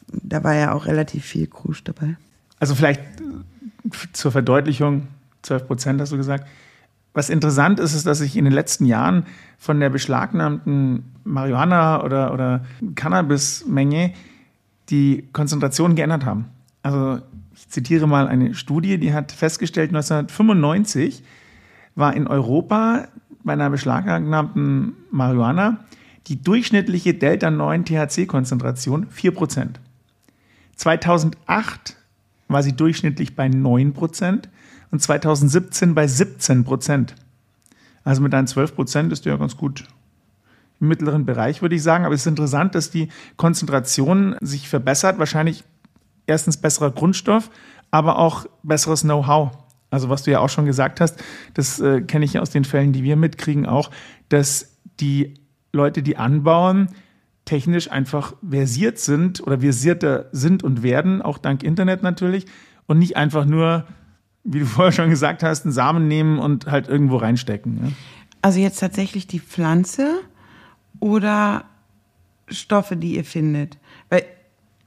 [0.08, 2.16] da war ja auch relativ viel Krusch dabei.
[2.58, 5.08] Also vielleicht äh, zur Verdeutlichung,
[5.42, 6.46] 12 Prozent hast du gesagt.
[7.16, 9.24] Was interessant ist, ist, dass sich in den letzten Jahren
[9.56, 14.12] von der beschlagnahmten Marihuana- oder, oder Cannabis-Menge
[14.90, 16.50] die Konzentrationen geändert haben.
[16.82, 17.22] Also
[17.54, 21.22] ich zitiere mal eine Studie, die hat festgestellt, 1995
[21.94, 23.08] war in Europa
[23.42, 25.86] bei einer beschlagnahmten Marihuana
[26.26, 29.68] die durchschnittliche Delta-9-THC-Konzentration 4%.
[30.74, 31.96] 2008
[32.48, 34.50] war sie durchschnittlich bei 9%
[34.90, 37.10] und 2017 bei 17%.
[38.04, 39.84] Also mit deinen 12% ist du ja ganz gut
[40.80, 42.04] im mittleren Bereich, würde ich sagen.
[42.04, 45.18] Aber es ist interessant, dass die Konzentration sich verbessert.
[45.18, 45.64] Wahrscheinlich
[46.26, 47.50] erstens besserer Grundstoff,
[47.90, 49.52] aber auch besseres Know-how.
[49.90, 51.22] Also was du ja auch schon gesagt hast,
[51.54, 53.90] das äh, kenne ich ja aus den Fällen, die wir mitkriegen, auch,
[54.28, 55.34] dass die
[55.72, 56.88] Leute, die anbauen,
[57.44, 62.46] technisch einfach versiert sind oder versierter sind und werden, auch dank Internet natürlich,
[62.86, 63.86] und nicht einfach nur,
[64.46, 67.80] wie du vorher schon gesagt hast, einen Samen nehmen und halt irgendwo reinstecken.
[67.82, 67.92] Ja?
[68.42, 70.20] Also jetzt tatsächlich die Pflanze
[71.00, 71.64] oder
[72.48, 73.78] Stoffe, die ihr findet.
[74.08, 74.24] Weil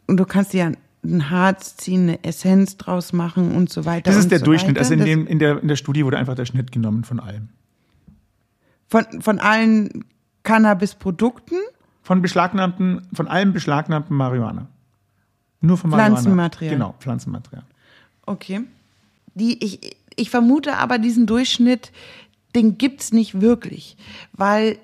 [0.07, 0.71] und du kannst ja
[1.03, 4.09] ein Harz ziehen, eine Essenz draus machen und so weiter.
[4.09, 4.71] Das ist der so Durchschnitt.
[4.71, 4.81] Weiter.
[4.81, 7.49] Also in, dem, in, der, in der Studie wurde einfach der Schnitt genommen von allem.
[8.87, 10.05] von, von allen
[10.43, 11.55] Cannabis-Produkten,
[12.01, 14.67] Von beschlagnahmten, von allem beschlagnahmten Marihuana.
[15.61, 16.15] Nur von Marihuana.
[16.15, 16.73] Pflanzenmaterial.
[16.73, 17.63] Genau, Pflanzenmaterial.
[18.25, 18.61] Okay.
[19.35, 21.91] Die, ich, ich vermute aber, diesen Durchschnitt,
[22.55, 23.95] den gibt's nicht wirklich,
[24.33, 24.77] weil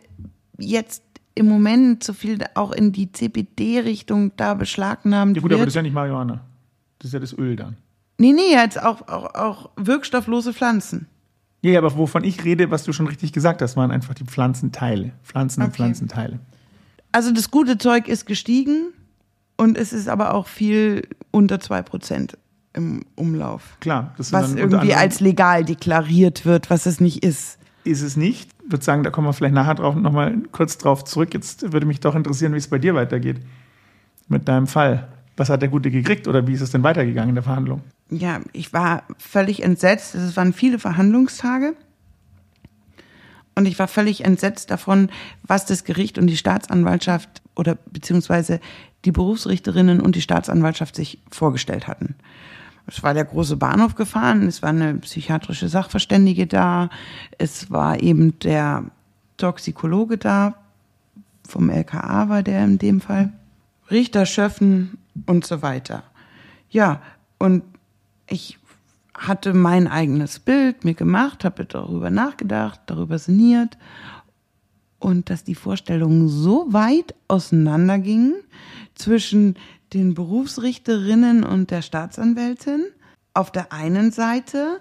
[0.58, 1.04] jetzt
[1.34, 5.60] im Moment so viel auch in die CBD-Richtung da beschlagnahmt Ja gut, wird.
[5.60, 6.42] aber das ist ja nicht Marihuana.
[7.00, 7.76] Das ist ja das Öl dann.
[8.18, 11.08] nee, nee, jetzt auch, auch, auch wirkstofflose Pflanzen.
[11.62, 14.24] Ja, ja, aber wovon ich rede, was du schon richtig gesagt hast, waren einfach die
[14.24, 15.12] Pflanzenteile.
[15.24, 15.78] Pflanzen und Okay.
[15.78, 16.40] Pflanzenteile.
[17.12, 18.94] Also das gute Zeug ist gestiegen
[19.58, 22.36] und es ist aber auch viel unter 2%
[22.76, 23.78] im Umlauf.
[23.80, 27.58] Klar, das Was irgendwie als legal deklariert wird, was es nicht ist.
[27.84, 28.50] ist es nicht.
[28.66, 31.34] Ich würde sagen, da kommen wir vielleicht nachher drauf nochmal kurz drauf zurück.
[31.34, 33.40] Jetzt würde mich doch interessieren, wie es bei dir weitergeht.
[34.28, 35.08] Mit deinem Fall.
[35.38, 37.82] Was hat der Gute gekriegt oder wie ist es denn weitergegangen in der Verhandlung?
[38.10, 40.16] Ja, ich war völlig entsetzt.
[40.16, 41.76] Es waren viele Verhandlungstage.
[43.56, 45.10] Und ich war völlig entsetzt davon,
[45.44, 48.60] was das Gericht und die Staatsanwaltschaft oder beziehungsweise
[49.06, 52.16] die Berufsrichterinnen und die Staatsanwaltschaft sich vorgestellt hatten.
[52.88, 56.90] Es war der große Bahnhof gefahren, es war eine psychiatrische Sachverständige da,
[57.38, 58.86] es war eben der
[59.38, 60.56] Toxikologe da,
[61.48, 63.34] vom LKA war der in dem Fall,
[63.90, 66.04] Richter, Schöffen und so weiter.
[66.70, 67.02] Ja,
[67.38, 67.64] und
[68.28, 68.58] ich
[69.14, 73.78] hatte mein eigenes Bild mir gemacht, habe darüber nachgedacht, darüber sinniert
[75.00, 78.36] und dass die Vorstellungen so weit auseinandergingen
[78.96, 79.56] zwischen
[79.94, 82.86] den Berufsrichterinnen und der Staatsanwältin
[83.34, 84.80] auf der einen Seite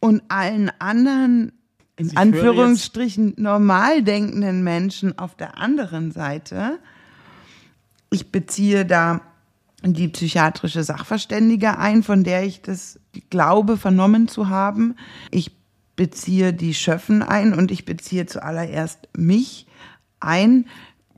[0.00, 1.52] und allen anderen
[1.96, 6.78] in höre Anführungsstrichen normal denkenden Menschen auf der anderen Seite.
[8.10, 9.22] Ich beziehe da
[9.82, 13.00] die psychiatrische Sachverständige ein, von der ich das
[13.30, 14.96] glaube vernommen zu haben.
[15.30, 15.52] Ich
[15.96, 19.66] beziehe die Schöffen ein und ich beziehe zuallererst mich
[20.20, 20.66] ein,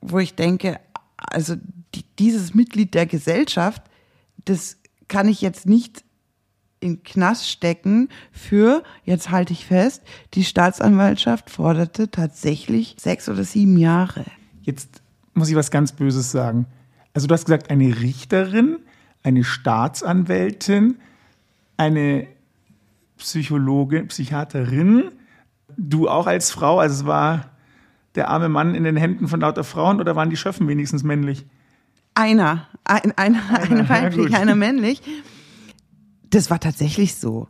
[0.00, 0.78] wo ich denke,
[1.16, 1.56] also
[2.18, 3.82] dieses Mitglied der Gesellschaft,
[4.44, 4.76] das
[5.08, 6.04] kann ich jetzt nicht
[6.80, 10.02] in Knast stecken für, jetzt halte ich fest,
[10.34, 14.24] die Staatsanwaltschaft forderte tatsächlich sechs oder sieben Jahre.
[14.62, 15.02] Jetzt
[15.34, 16.66] muss ich was ganz Böses sagen.
[17.14, 18.78] Also du hast gesagt, eine Richterin,
[19.22, 20.98] eine Staatsanwältin,
[21.76, 22.28] eine
[23.16, 25.10] Psychologin, Psychiaterin,
[25.76, 27.50] du auch als Frau, also es war
[28.14, 31.46] der arme Mann in den Händen von lauter Frauen oder waren die Schöffen wenigstens männlich?
[32.18, 35.00] Einer, ein, einer, eine ja weiblich, einer männlich.
[36.30, 37.46] Das war tatsächlich so.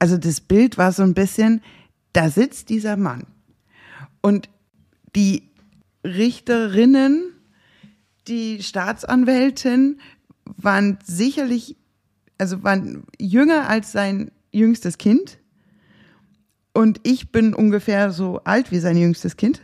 [0.00, 1.62] Also das Bild war so ein bisschen,
[2.12, 3.28] da sitzt dieser Mann.
[4.20, 4.48] Und
[5.14, 5.48] die
[6.02, 7.32] Richterinnen,
[8.26, 10.00] die Staatsanwältin
[10.44, 11.76] waren sicherlich,
[12.38, 15.38] also waren jünger als sein jüngstes Kind.
[16.72, 19.62] Und ich bin ungefähr so alt wie sein jüngstes Kind.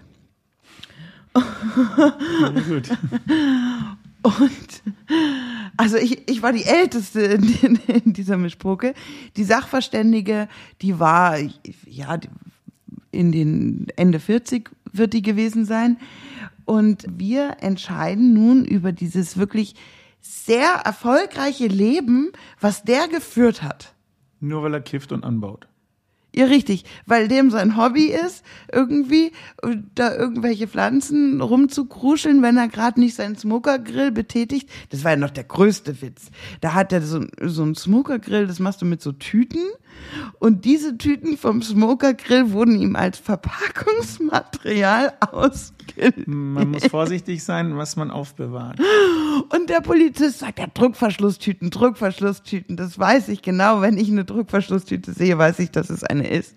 [1.35, 2.89] Ja, gut.
[4.25, 4.83] Und
[5.77, 8.95] also ich, ich war die Älteste in, in dieser Mischpoke.
[9.37, 10.49] Die Sachverständige,
[10.81, 11.39] die war,
[11.87, 12.19] ja,
[13.13, 15.99] in den Ende 40 wird die gewesen sein.
[16.65, 19.75] Und wir entscheiden nun über dieses wirklich
[20.23, 23.95] sehr erfolgreiche Leben, was der geführt hat.
[24.41, 25.69] Nur weil er kifft und anbaut.
[26.37, 29.31] Ja, richtig, weil dem sein Hobby ist, irgendwie
[29.63, 34.69] äh, da irgendwelche Pflanzen rumzukruscheln, wenn er gerade nicht seinen Smokergrill betätigt.
[34.91, 36.33] Das war ja noch der größte Witz.
[36.61, 39.63] Da hat er so, so einen Smokergrill, das machst du mit so Tüten.
[40.39, 46.27] Und diese Tüten vom Smokergrill wurden ihm als Verpackungsmaterial ausgelegt.
[46.27, 48.79] Man muss vorsichtig sein, was man aufbewahrt.
[49.51, 52.77] Und der Polizist sagt, ja, Druckverschlusstüten, Druckverschlusstüten.
[52.77, 53.81] Das weiß ich genau.
[53.81, 56.55] Wenn ich eine Druckverschlusstüte sehe, weiß ich, dass es eine ist.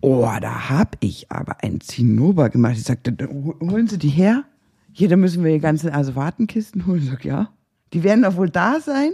[0.00, 2.74] Oh, da hab ich aber ein Zinnober gemacht.
[2.76, 3.16] Ich sagte,
[3.60, 4.44] holen Sie die her?
[4.92, 7.02] Hier, da müssen wir die ganzen Asservatenkisten holen.
[7.02, 7.50] Ich sag, ja.
[7.92, 9.12] Die werden doch wohl da sein.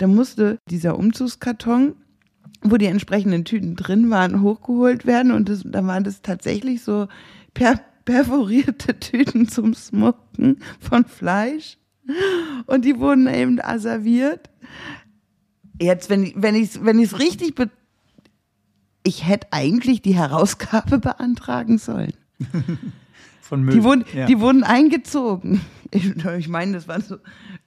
[0.00, 1.94] Da musste dieser Umzugskarton,
[2.62, 5.30] wo die entsprechenden Tüten drin waren, hochgeholt werden.
[5.30, 7.06] Und das, da waren das tatsächlich so
[7.52, 11.76] per, perforierte Tüten zum Smoken von Fleisch.
[12.64, 14.48] Und die wurden eben asserviert.
[15.78, 17.68] Jetzt, wenn, ich- wenn ich es wenn ich's richtig be
[19.02, 22.12] ich hätte eigentlich die Herausgabe beantragen sollen.
[23.40, 23.74] Von Müll.
[23.74, 24.26] Die wurden, ja.
[24.26, 25.60] die wurden eingezogen.
[25.90, 27.16] Ich, ich meine, das waren so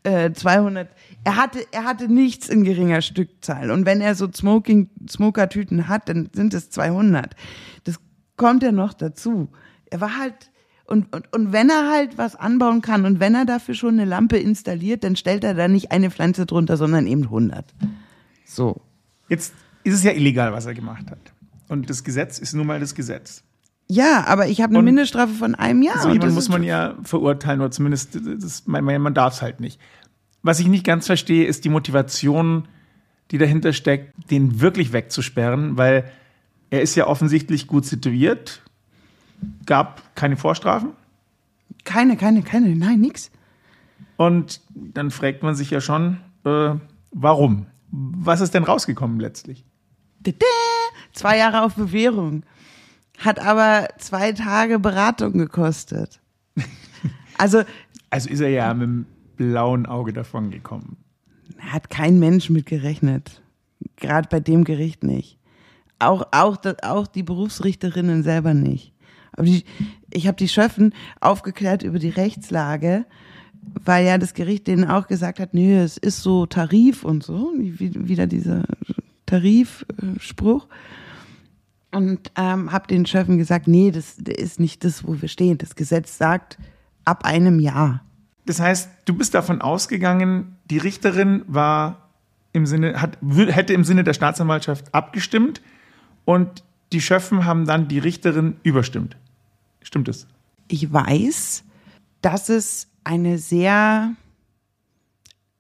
[0.04, 0.88] äh, 200.
[1.24, 3.72] Er hatte, er hatte nichts in geringer Stückzahl.
[3.72, 7.36] Und wenn er so Smoking, Smokertüten hat, dann sind es 200.
[7.86, 8.00] Das
[8.36, 9.50] kommt ja noch dazu.
[9.90, 10.52] Er war halt,
[10.86, 14.06] Und, und, und wenn er halt was anbauen kann und wenn er dafür schon eine
[14.06, 17.74] Lampe installiert, dann stellt er da nicht eine Pflanze drunter, sondern eben 100.
[18.46, 18.82] So.
[19.30, 19.54] Jetzt
[19.86, 21.34] ist es ja illegal, was er gemacht hat.
[21.70, 23.44] Und das Gesetz ist nun mal das Gesetz.
[23.88, 26.00] Ja, aber ich habe eine Und Mindeststrafe von einem Jahr.
[26.02, 29.60] So und das muss man ja verurteilen oder zumindest das, man man darf es halt
[29.60, 29.80] nicht.
[30.44, 32.68] Was ich nicht ganz verstehe, ist die Motivation,
[33.32, 36.12] die dahinter steckt, den wirklich wegzusperren, weil
[36.70, 38.62] er ist ja offensichtlich gut situiert,
[39.66, 40.92] gab keine Vorstrafen
[41.86, 43.32] Keine, keine, keine, nein, nix.
[44.18, 46.76] und dann fragt man sich ja schon, äh,
[47.12, 47.68] warum?
[47.92, 49.64] Was ist denn rausgekommen letztlich?
[51.14, 52.44] Zwei Jahre auf Bewährung.
[53.20, 56.20] Hat aber zwei Tage Beratung gekostet.
[57.36, 57.64] Also
[58.12, 59.06] Also ist er ja mit dem
[59.38, 60.98] blauen Auge davon gekommen.
[61.60, 63.42] hat kein Mensch mit gerechnet.
[63.98, 65.38] Gerade bei dem Gericht nicht.
[66.00, 68.94] Auch, auch, auch die Berufsrichterinnen selber nicht.
[69.34, 69.64] Aber die,
[70.12, 73.06] ich habe die Schöffen aufgeklärt über die Rechtslage,
[73.84, 77.54] weil ja das Gericht denen auch gesagt hat, nee, es ist so Tarif und so,
[77.58, 78.64] wie, wieder dieser
[79.26, 80.68] Tarifspruch.
[81.92, 85.58] Und ähm, habe den Schöffen gesagt, nee, das ist nicht das, wo wir stehen.
[85.58, 86.58] Das Gesetz sagt
[87.06, 88.04] ab einem Jahr.
[88.46, 92.10] Das heißt, du bist davon ausgegangen, die Richterin war
[92.52, 95.62] im Sinne, hat, hätte im Sinne der Staatsanwaltschaft abgestimmt
[96.26, 99.18] und die Schöffen haben dann die Richterin überstimmt.
[99.82, 100.28] Stimmt es?
[100.68, 101.64] ich weiß,
[102.22, 104.14] dass es eine sehr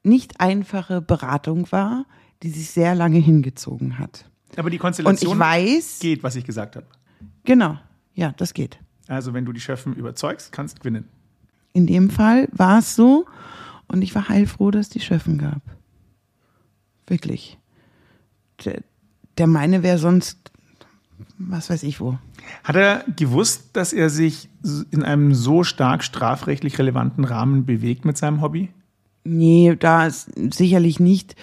[0.03, 2.05] nicht einfache Beratung war,
[2.41, 4.25] die sich sehr lange hingezogen hat.
[4.57, 6.85] Aber die Und Konstellation ich weiß, geht, was ich gesagt habe.
[7.43, 7.77] genau,
[8.13, 8.79] ja, das geht.
[9.07, 11.07] Also wenn du die Schöffen überzeugst, kannst gewinnen.
[11.73, 13.25] In dem Fall war es so
[13.87, 15.61] und ich war heilfroh, dass die Schöffen gab.
[17.07, 17.57] Wirklich.
[18.63, 18.81] Der,
[19.37, 20.37] der meine wäre sonst,
[21.37, 22.17] was weiß ich wo.
[22.63, 24.49] Hat er gewusst, dass er sich
[24.91, 28.69] in einem so stark strafrechtlich relevanten Rahmen bewegt mit seinem Hobby?
[29.23, 31.35] Nee, da sicherlich nicht.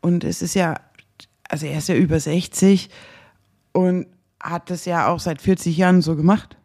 [0.00, 0.80] Und es ist ja,
[1.48, 2.90] also er ist ja über 60
[3.72, 4.06] und
[4.40, 6.56] hat das ja auch seit 40 Jahren so gemacht.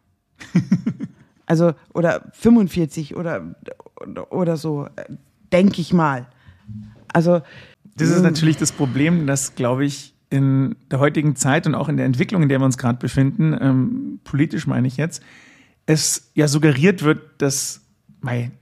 [1.50, 3.56] also, oder 45 oder,
[4.30, 4.86] oder so,
[5.52, 6.28] denke ich mal.
[7.12, 7.42] Also,
[7.96, 11.96] Das ist natürlich das Problem, dass, glaube ich, in der heutigen Zeit und auch in
[11.96, 15.24] der Entwicklung, in der wir uns gerade befinden, ähm, politisch meine ich jetzt,
[15.86, 17.80] es ja suggeriert wird, dass,
[18.20, 18.52] mei,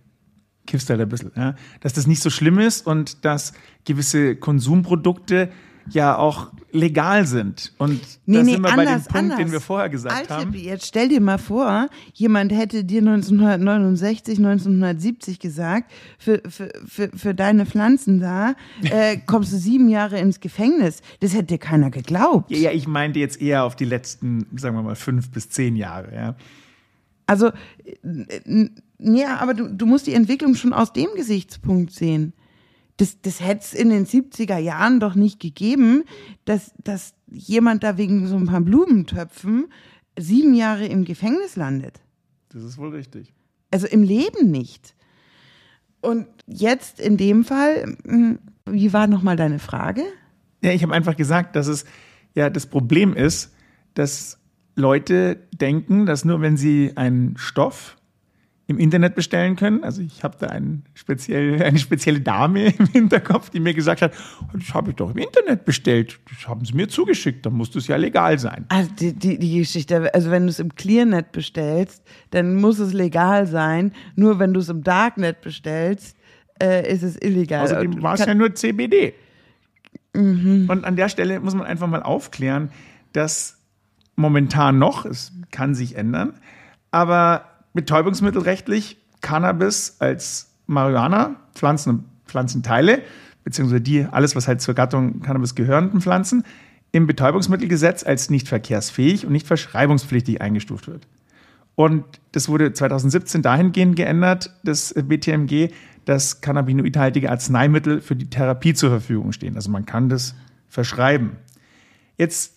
[0.66, 3.52] kiffst halt ein bisschen, ja, dass das nicht so schlimm ist und dass
[3.84, 5.50] gewisse Konsumprodukte
[5.90, 7.72] ja auch legal sind.
[7.78, 10.48] Und da sind wir bei dem Punkt, den wir vorher gesagt haben.
[10.48, 17.10] Alter, jetzt stell dir mal vor, jemand hätte dir 1969, 1970 gesagt, für, für, für,
[17.16, 21.02] für deine Pflanzen da äh, kommst du sieben Jahre ins Gefängnis.
[21.20, 22.50] Das hätte dir keiner geglaubt.
[22.50, 25.76] Ja, ja, ich meinte jetzt eher auf die letzten, sagen wir mal, fünf bis zehn
[25.76, 26.36] Jahre, ja.
[27.26, 27.48] Also,
[27.82, 28.68] äh,
[28.98, 32.32] ja, aber du, du musst die Entwicklung schon aus dem Gesichtspunkt sehen.
[32.98, 36.04] Das, das hätte es in den 70er Jahren doch nicht gegeben,
[36.44, 39.66] dass, dass jemand da wegen so ein paar Blumentöpfen
[40.18, 42.00] sieben Jahre im Gefängnis landet.
[42.50, 43.32] Das ist wohl richtig.
[43.70, 44.94] Also im Leben nicht.
[46.00, 50.02] Und jetzt in dem Fall, hm, wie war nochmal deine Frage?
[50.62, 51.84] Ja, ich habe einfach gesagt, dass es
[52.34, 53.54] ja das Problem ist,
[53.94, 54.38] dass
[54.74, 57.97] Leute denken, dass nur wenn sie einen Stoff
[58.68, 63.48] im Internet bestellen können, also ich habe da einen speziell, eine spezielle Dame im Hinterkopf,
[63.48, 64.12] die mir gesagt hat,
[64.52, 67.86] das habe ich doch im Internet bestellt, das haben sie mir zugeschickt, dann muss das
[67.86, 68.66] ja legal sein.
[68.68, 72.92] Also die, die, die Geschichte, also wenn du es im Clearnet bestellst, dann muss es
[72.92, 73.92] legal sein.
[74.16, 76.14] Nur wenn du es im Darknet bestellst,
[76.62, 77.64] äh, ist es illegal.
[77.64, 79.14] Außerdem war es ja nur CBD.
[80.12, 82.70] Und an der Stelle muss man einfach mal aufklären,
[83.12, 83.58] dass
[84.16, 86.34] momentan noch, es kann sich ändern,
[86.90, 93.02] aber betäubungsmittelrechtlich Cannabis als Marihuana, Pflanzen und Pflanzenteile,
[93.44, 96.42] beziehungsweise die, alles, was halt zur Gattung Cannabis gehörenden Pflanzen,
[96.90, 101.06] im Betäubungsmittelgesetz als nicht verkehrsfähig und nicht verschreibungspflichtig eingestuft wird.
[101.76, 105.68] Und das wurde 2017 dahingehend geändert, das BTMG,
[106.04, 109.54] dass cannabinoidhaltige Arzneimittel für die Therapie zur Verfügung stehen.
[109.54, 110.34] Also man kann das
[110.68, 111.36] verschreiben.
[112.16, 112.54] Jetzt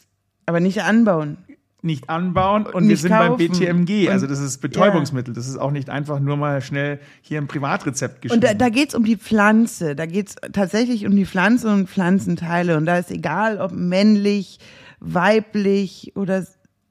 [0.47, 1.37] aber nicht anbauen.
[1.83, 3.37] Nicht anbauen und wir Nicht sind kaufen.
[3.37, 5.33] beim BTMG, also das ist Betäubungsmittel.
[5.33, 8.43] Das ist auch nicht einfach nur mal schnell hier ein Privatrezept geschrieben.
[8.43, 9.95] Und da, da geht's um die Pflanze.
[9.95, 12.77] Da geht's tatsächlich um die Pflanze und Pflanzenteile.
[12.77, 14.59] Und da ist egal, ob männlich,
[14.99, 16.45] weiblich oder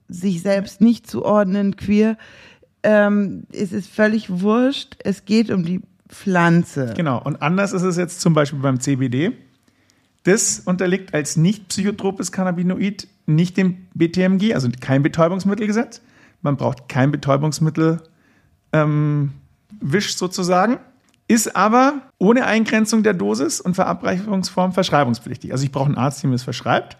[0.08, 2.16] sich selbst nicht zuordnen, queer.
[2.82, 4.96] Ähm, es ist völlig wurscht.
[5.04, 6.94] Es geht um die Pflanze.
[6.96, 7.22] Genau.
[7.22, 9.32] Und anders ist es jetzt zum Beispiel beim CBD.
[10.22, 16.02] Das unterliegt als nicht psychotropes Cannabinoid nicht dem BTMG, also kein Betäubungsmittelgesetz.
[16.42, 18.02] Man braucht kein Betäubungsmittel
[18.72, 19.32] ähm,
[19.80, 20.78] wischt sozusagen,
[21.28, 25.52] ist aber ohne Eingrenzung der Dosis und Verabreichungsform verschreibungspflichtig.
[25.52, 26.96] Also ich brauche einen Arzt, der mir das verschreibt,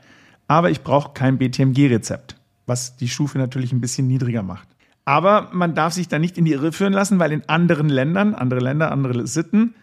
[0.47, 4.69] aber ich brauche kein BTMG-Rezept, was die Stufe natürlich ein bisschen niedriger macht.
[5.05, 8.35] Aber man darf sich da nicht in die Irre führen lassen, weil in anderen Ländern,
[8.35, 9.75] andere Länder, andere Sitten,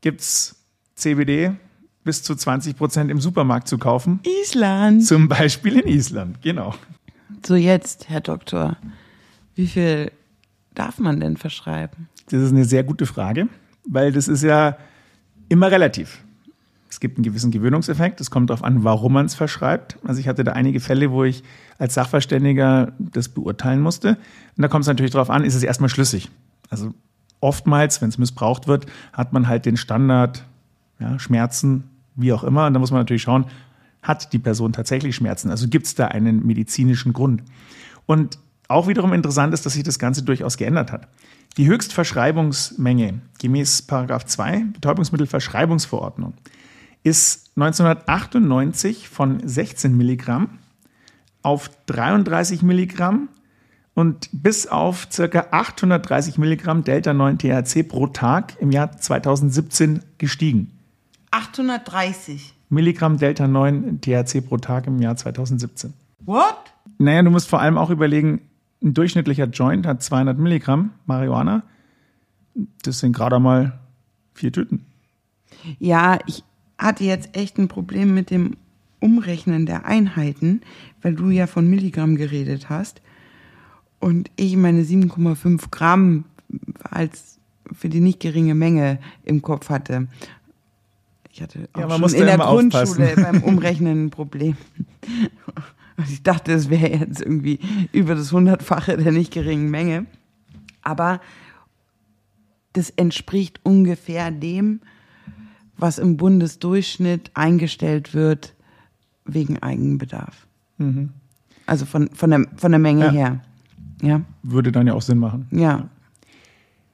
[0.00, 0.56] gibt es
[0.94, 1.52] CBD
[2.06, 4.20] bis zu 20 Prozent im Supermarkt zu kaufen.
[4.42, 5.04] Island.
[5.04, 6.74] Zum Beispiel in Island, genau.
[7.44, 8.78] So jetzt, Herr Doktor,
[9.54, 10.10] wie viel
[10.74, 12.08] darf man denn verschreiben?
[12.30, 13.48] Das ist eine sehr gute Frage,
[13.86, 14.78] weil das ist ja
[15.48, 16.22] immer relativ.
[16.88, 18.20] Es gibt einen gewissen Gewöhnungseffekt.
[18.20, 19.98] Es kommt darauf an, warum man es verschreibt.
[20.04, 21.42] Also ich hatte da einige Fälle, wo ich
[21.78, 24.10] als Sachverständiger das beurteilen musste.
[24.56, 26.30] Und da kommt es natürlich darauf an, ist es erstmal schlüssig.
[26.70, 26.94] Also
[27.40, 30.44] oftmals, wenn es missbraucht wird, hat man halt den Standard,
[30.98, 31.84] ja, Schmerzen,
[32.16, 32.66] wie auch immer.
[32.66, 33.46] Und da muss man natürlich schauen,
[34.02, 35.50] hat die Person tatsächlich Schmerzen?
[35.50, 37.42] Also gibt es da einen medizinischen Grund?
[38.06, 38.38] Und
[38.68, 41.08] auch wiederum interessant ist, dass sich das Ganze durchaus geändert hat.
[41.56, 46.34] Die Höchstverschreibungsmenge gemäß Paragraph 2 Betäubungsmittelverschreibungsverordnung
[47.02, 50.58] ist 1998 von 16 Milligramm
[51.42, 53.28] auf 33 Milligramm
[53.94, 55.46] und bis auf ca.
[55.52, 60.75] 830 Milligramm Delta-9 THC pro Tag im Jahr 2017 gestiegen.
[61.36, 62.54] 830.
[62.70, 65.92] Milligramm Delta-9 THC pro Tag im Jahr 2017.
[66.24, 66.56] What?
[66.98, 68.40] Naja, du musst vor allem auch überlegen,
[68.82, 71.62] ein durchschnittlicher Joint hat 200 Milligramm Marihuana.
[72.82, 73.78] Das sind gerade mal
[74.32, 74.86] vier Tüten.
[75.78, 76.42] Ja, ich
[76.78, 78.56] hatte jetzt echt ein Problem mit dem
[79.00, 80.62] Umrechnen der Einheiten,
[81.02, 83.02] weil du ja von Milligramm geredet hast
[83.98, 86.24] und ich meine 7,5 Gramm
[86.82, 87.38] als
[87.72, 90.08] für die nicht geringe Menge im Kopf hatte.
[91.36, 93.22] Ich hatte auch Ja, man schon in der Grundschule aufpassen.
[93.22, 94.56] beim Umrechnen ein Problem.
[95.98, 97.58] Und ich dachte, es wäre jetzt irgendwie
[97.92, 100.06] über das Hundertfache der nicht geringen Menge.
[100.80, 101.20] Aber
[102.72, 104.80] das entspricht ungefähr dem,
[105.76, 108.54] was im Bundesdurchschnitt eingestellt wird
[109.26, 110.46] wegen Eigenbedarf.
[111.66, 113.10] Also von, von, der, von der Menge Ja.
[113.12, 113.40] her.
[114.00, 115.48] Ja, Würde dann ja auch Sinn machen.
[115.50, 115.88] ja.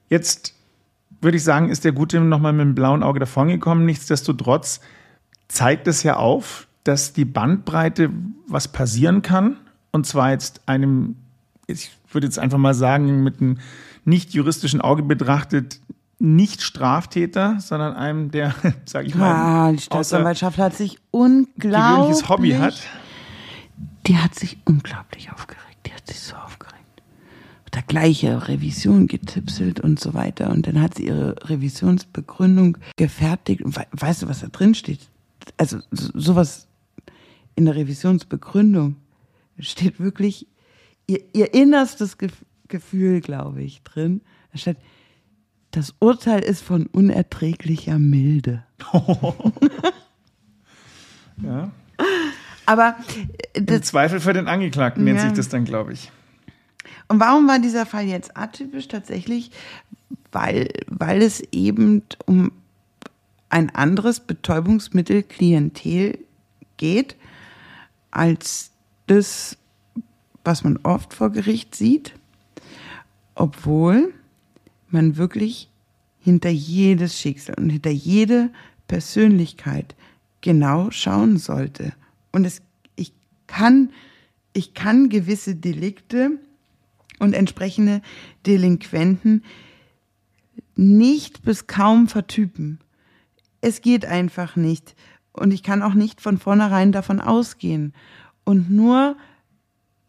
[0.09, 0.52] Jetzt
[1.23, 3.85] würde ich sagen, ist der Gute nochmal mit dem blauen Auge davongekommen.
[3.85, 4.79] Nichtsdestotrotz
[5.47, 8.09] zeigt es ja auf, dass die Bandbreite,
[8.47, 9.57] was passieren kann,
[9.91, 11.15] und zwar jetzt einem,
[11.67, 13.59] ich würde jetzt einfach mal sagen, mit einem
[14.05, 15.79] nicht juristischen Auge betrachtet,
[16.19, 18.53] nicht Straftäter, sondern einem, der,
[18.85, 21.95] sage ich mal, Ah, die Staatsanwaltschaft hat sich unglaublich.
[21.95, 22.81] gewöhnliches Hobby hat.
[24.07, 25.77] Die hat sich unglaublich aufgeregt.
[25.85, 26.82] Die hat sich so aufgeregt.
[27.73, 30.51] Da gleiche Revision getipselt und so weiter.
[30.51, 33.63] Und dann hat sie ihre Revisionsbegründung gefertigt.
[33.63, 34.99] Und we weißt du, was da drin steht?
[35.57, 36.67] Also so- sowas
[37.55, 38.97] in der Revisionsbegründung
[39.57, 40.45] steht wirklich
[41.07, 42.33] ihr, ihr innerstes Gef
[42.67, 44.21] Gefühl, glaube ich, drin.
[44.51, 44.77] Da steht,
[45.71, 48.63] das Urteil ist von unerträglicher Milde.
[51.41, 51.71] Ja.
[52.65, 52.95] Aber
[53.53, 55.23] äh, das, Im Zweifel für den Angeklagten nennt Ja.
[55.25, 56.11] sich das dann, glaube ich.
[57.13, 58.87] Und warum war dieser Fall jetzt atypisch?
[58.87, 59.51] Tatsächlich,
[60.31, 62.51] weil, weil es eben um
[63.49, 66.17] ein anderes Betäubungsmittelklientel
[66.77, 67.15] geht,
[68.09, 68.71] als
[69.05, 69.57] das,
[70.43, 72.15] was man oft vor Gericht sieht,
[73.35, 74.11] obwohl
[74.89, 75.69] man wirklich
[76.19, 78.49] hinter jedes Schicksal und hinter jede
[78.87, 79.93] Persönlichkeit
[80.41, 81.93] genau schauen sollte.
[82.31, 82.63] Und es,
[82.95, 83.13] ich
[83.45, 83.91] kann,
[84.53, 86.39] ich kann gewisse Delikte
[87.23, 88.01] und entsprechende
[88.45, 89.43] Delinquenten
[90.75, 92.79] nicht bis kaum vertypen.
[93.61, 94.95] Es geht einfach nicht.
[95.31, 97.93] Und ich kann auch nicht von vornherein davon ausgehen.
[98.43, 99.15] Und nur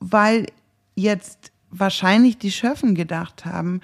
[0.01, 0.47] weil
[0.97, 3.81] jetzt wahrscheinlich die Schöffen gedacht haben,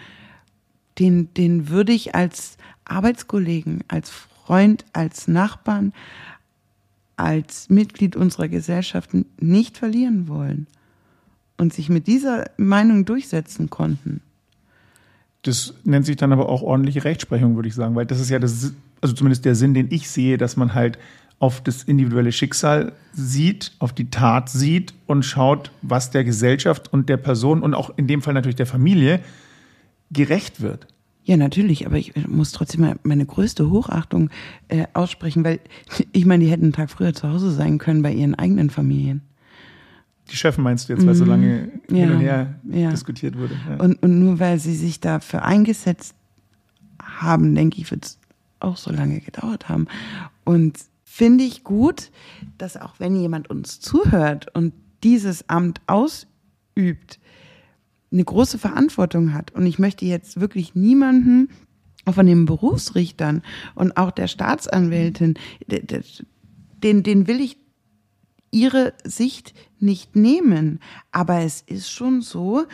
[0.98, 5.92] den, den würde ich als Arbeitskollegen, als Freund, als Nachbarn,
[7.16, 10.66] als Mitglied unserer Gesellschaft nicht verlieren wollen
[11.60, 14.22] und sich mit dieser Meinung durchsetzen konnten.
[15.42, 18.38] Das nennt sich dann aber auch ordentliche Rechtsprechung, würde ich sagen, weil das ist ja
[18.38, 20.98] das, also zumindest der Sinn, den ich sehe, dass man halt
[21.38, 27.08] auf das individuelle Schicksal sieht, auf die Tat sieht und schaut, was der Gesellschaft und
[27.10, 29.20] der Person und auch in dem Fall natürlich der Familie
[30.10, 30.86] gerecht wird.
[31.24, 34.30] Ja, natürlich, aber ich muss trotzdem mal meine größte Hochachtung
[34.68, 35.60] äh, aussprechen, weil
[36.12, 39.22] ich meine, die hätten einen Tag früher zu Hause sein können bei ihren eigenen Familien.
[40.30, 42.90] Die Chefin meinst du jetzt, weil so lange hin Ja, und her ja.
[42.90, 43.54] diskutiert wurde.
[43.68, 43.76] Ja.
[43.76, 46.14] Und, und nur weil sie sich dafür eingesetzt
[47.02, 48.18] haben, denke ich, wird es
[48.60, 49.88] auch so lange gedauert haben.
[50.44, 52.10] Und finde ich gut,
[52.58, 54.72] dass auch wenn jemand uns zuhört und
[55.02, 57.18] dieses Amt ausübt,
[58.12, 59.52] eine große Verantwortung hat.
[59.52, 61.48] Und ich möchte jetzt wirklich niemanden
[62.08, 63.42] von den Berufsrichtern
[63.74, 65.34] und auch der Staatsanwältin,
[65.68, 67.56] den, den will ich
[68.50, 70.80] ihre Sicht nicht nehmen.
[71.12, 72.66] Aber es ist schon so,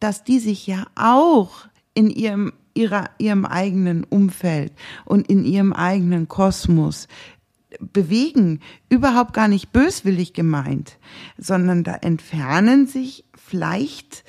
[0.00, 4.72] dass die sich ja auch in ihrem, ihrer, ihrem eigenen Umfeld
[5.04, 7.08] und in ihrem eigenen Kosmos
[7.80, 10.98] bewegen, überhaupt gar nicht böswillig gemeint,
[11.38, 14.24] sondern da entfernen sich vielleicht,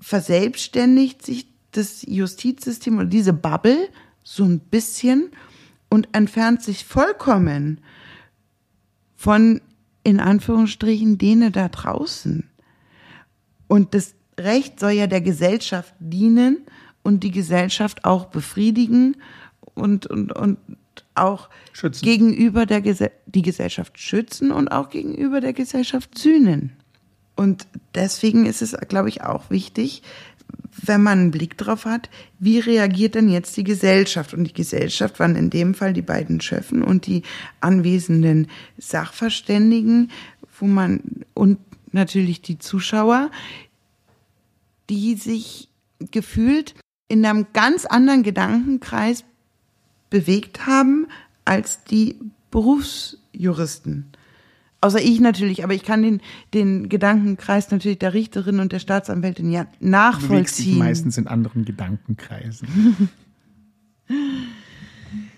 [0.00, 3.88] verselbstständigt sich das Justizsystem oder diese Bubble
[4.22, 5.30] so ein bisschen
[5.88, 7.80] und entfernt sich vollkommen
[9.16, 9.60] von,
[10.04, 12.48] in Anführungsstrichen, denen da draußen.
[13.68, 16.58] Und das Recht soll ja der Gesellschaft dienen
[17.02, 19.16] und die Gesellschaft auch befriedigen
[19.74, 20.58] und, und, und
[21.14, 22.04] auch schützen.
[22.04, 26.72] gegenüber der Gese die Gesellschaft schützen und auch gegenüber der Gesellschaft sühnen.
[27.34, 30.02] Und deswegen ist es, glaube ich, auch wichtig,
[30.84, 34.34] wenn man einen Blick drauf hat, wie reagiert denn jetzt die Gesellschaft?
[34.34, 37.22] Und die Gesellschaft waren in dem Fall die beiden Schöffen und die
[37.60, 38.48] anwesenden
[38.78, 40.10] Sachverständigen,
[40.58, 41.00] wo man
[41.34, 41.58] und
[41.92, 43.30] natürlich die Zuschauer,
[44.88, 45.68] die sich
[46.10, 46.74] gefühlt
[47.08, 49.24] in einem ganz anderen Gedankenkreis
[50.10, 51.06] bewegt haben
[51.44, 52.18] als die
[52.50, 54.12] Berufsjuristen.
[54.82, 56.20] Außer ich natürlich, aber ich kann den,
[56.52, 60.72] den Gedankenkreis natürlich der Richterin und der Staatsanwältin ja nachvollziehen.
[60.72, 63.08] Du meistens in anderen Gedankenkreisen.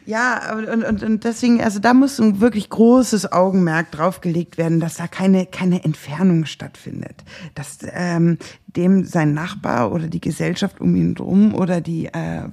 [0.07, 4.95] ja, und, und, und deswegen, also da muss ein wirklich großes Augenmerk draufgelegt werden, dass
[4.95, 7.23] da keine, keine Entfernung stattfindet.
[7.55, 12.49] Dass ähm, dem sein Nachbar oder die Gesellschaft um ihn drum oder die äh,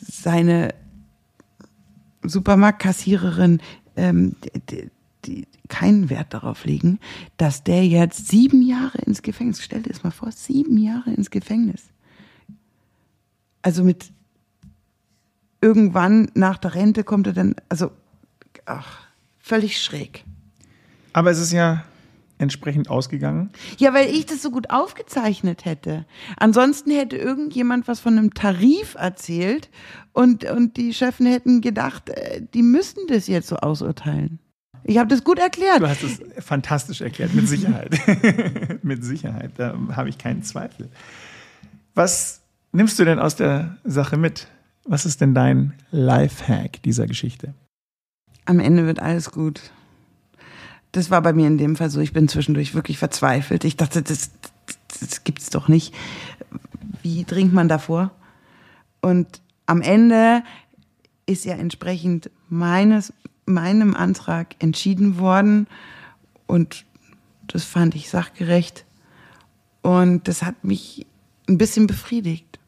[0.00, 0.74] seine
[2.22, 3.60] Supermarktkassiererin
[3.96, 4.36] ähm,
[5.26, 6.98] die, keinen Wert darauf legen,
[7.36, 11.30] dass der jetzt sieben Jahre ins Gefängnis, stell dir das mal vor, sieben Jahre ins
[11.30, 11.84] Gefängnis.
[13.62, 14.12] Also mit
[15.60, 17.92] irgendwann nach der Rente kommt er dann, also
[18.66, 19.06] ach,
[19.38, 20.24] völlig schräg.
[21.12, 21.84] Aber es ist ja
[22.42, 23.50] entsprechend ausgegangen?
[23.78, 26.04] Ja, weil ich das so gut aufgezeichnet hätte.
[26.36, 29.70] Ansonsten hätte irgendjemand was von einem Tarif erzählt
[30.12, 34.40] und, und die Chefen hätten gedacht, äh, die müssten das jetzt so ausurteilen.
[34.84, 35.80] Ich habe das gut erklärt.
[35.80, 37.98] Du hast es fantastisch erklärt, mit Sicherheit.
[38.82, 40.88] mit Sicherheit, da habe ich keinen Zweifel.
[41.94, 42.40] Was
[42.72, 44.48] nimmst du denn aus der Sache mit?
[44.84, 47.54] Was ist denn dein Lifehack dieser Geschichte?
[48.44, 49.60] Am Ende wird alles gut.
[50.90, 52.00] Das war bei mir in dem Fall so.
[52.00, 53.64] Ich bin zwischendurch wirklich verzweifelt.
[53.64, 54.30] Ich dachte, das,
[55.00, 55.94] das gibt's doch nicht.
[57.02, 58.10] Wie dringt man davor?
[59.00, 60.42] Und am Ende
[61.26, 63.12] ist ja entsprechend meines,
[63.46, 65.66] meinem Antrag entschieden worden.
[66.46, 66.84] Und
[67.46, 68.84] das fand ich sachgerecht.
[69.82, 71.06] Und das hat mich
[71.48, 72.58] ein bisschen befriedigt.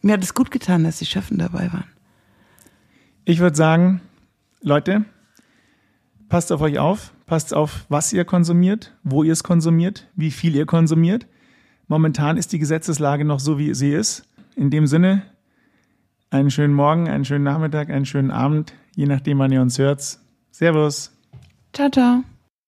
[0.00, 1.90] Mir hat es gut getan, dass die Chefen dabei waren.
[3.24, 4.00] Ich würde sagen,
[4.60, 5.04] Leute,
[6.32, 10.56] Passt auf euch auf, passt auf, was ihr konsumiert, wo ihr es konsumiert, wie viel
[10.56, 11.26] ihr konsumiert.
[11.88, 14.26] Momentan ist die Gesetzeslage noch so, wie sie ist.
[14.56, 15.24] In dem Sinne,
[16.32, 20.18] einen schönen Morgen, einen schönen Nachmittag, einen schönen Abend, je nachdem, wann ihr uns hört.
[20.50, 21.12] Servus.
[21.72, 22.22] Ciao, ciao.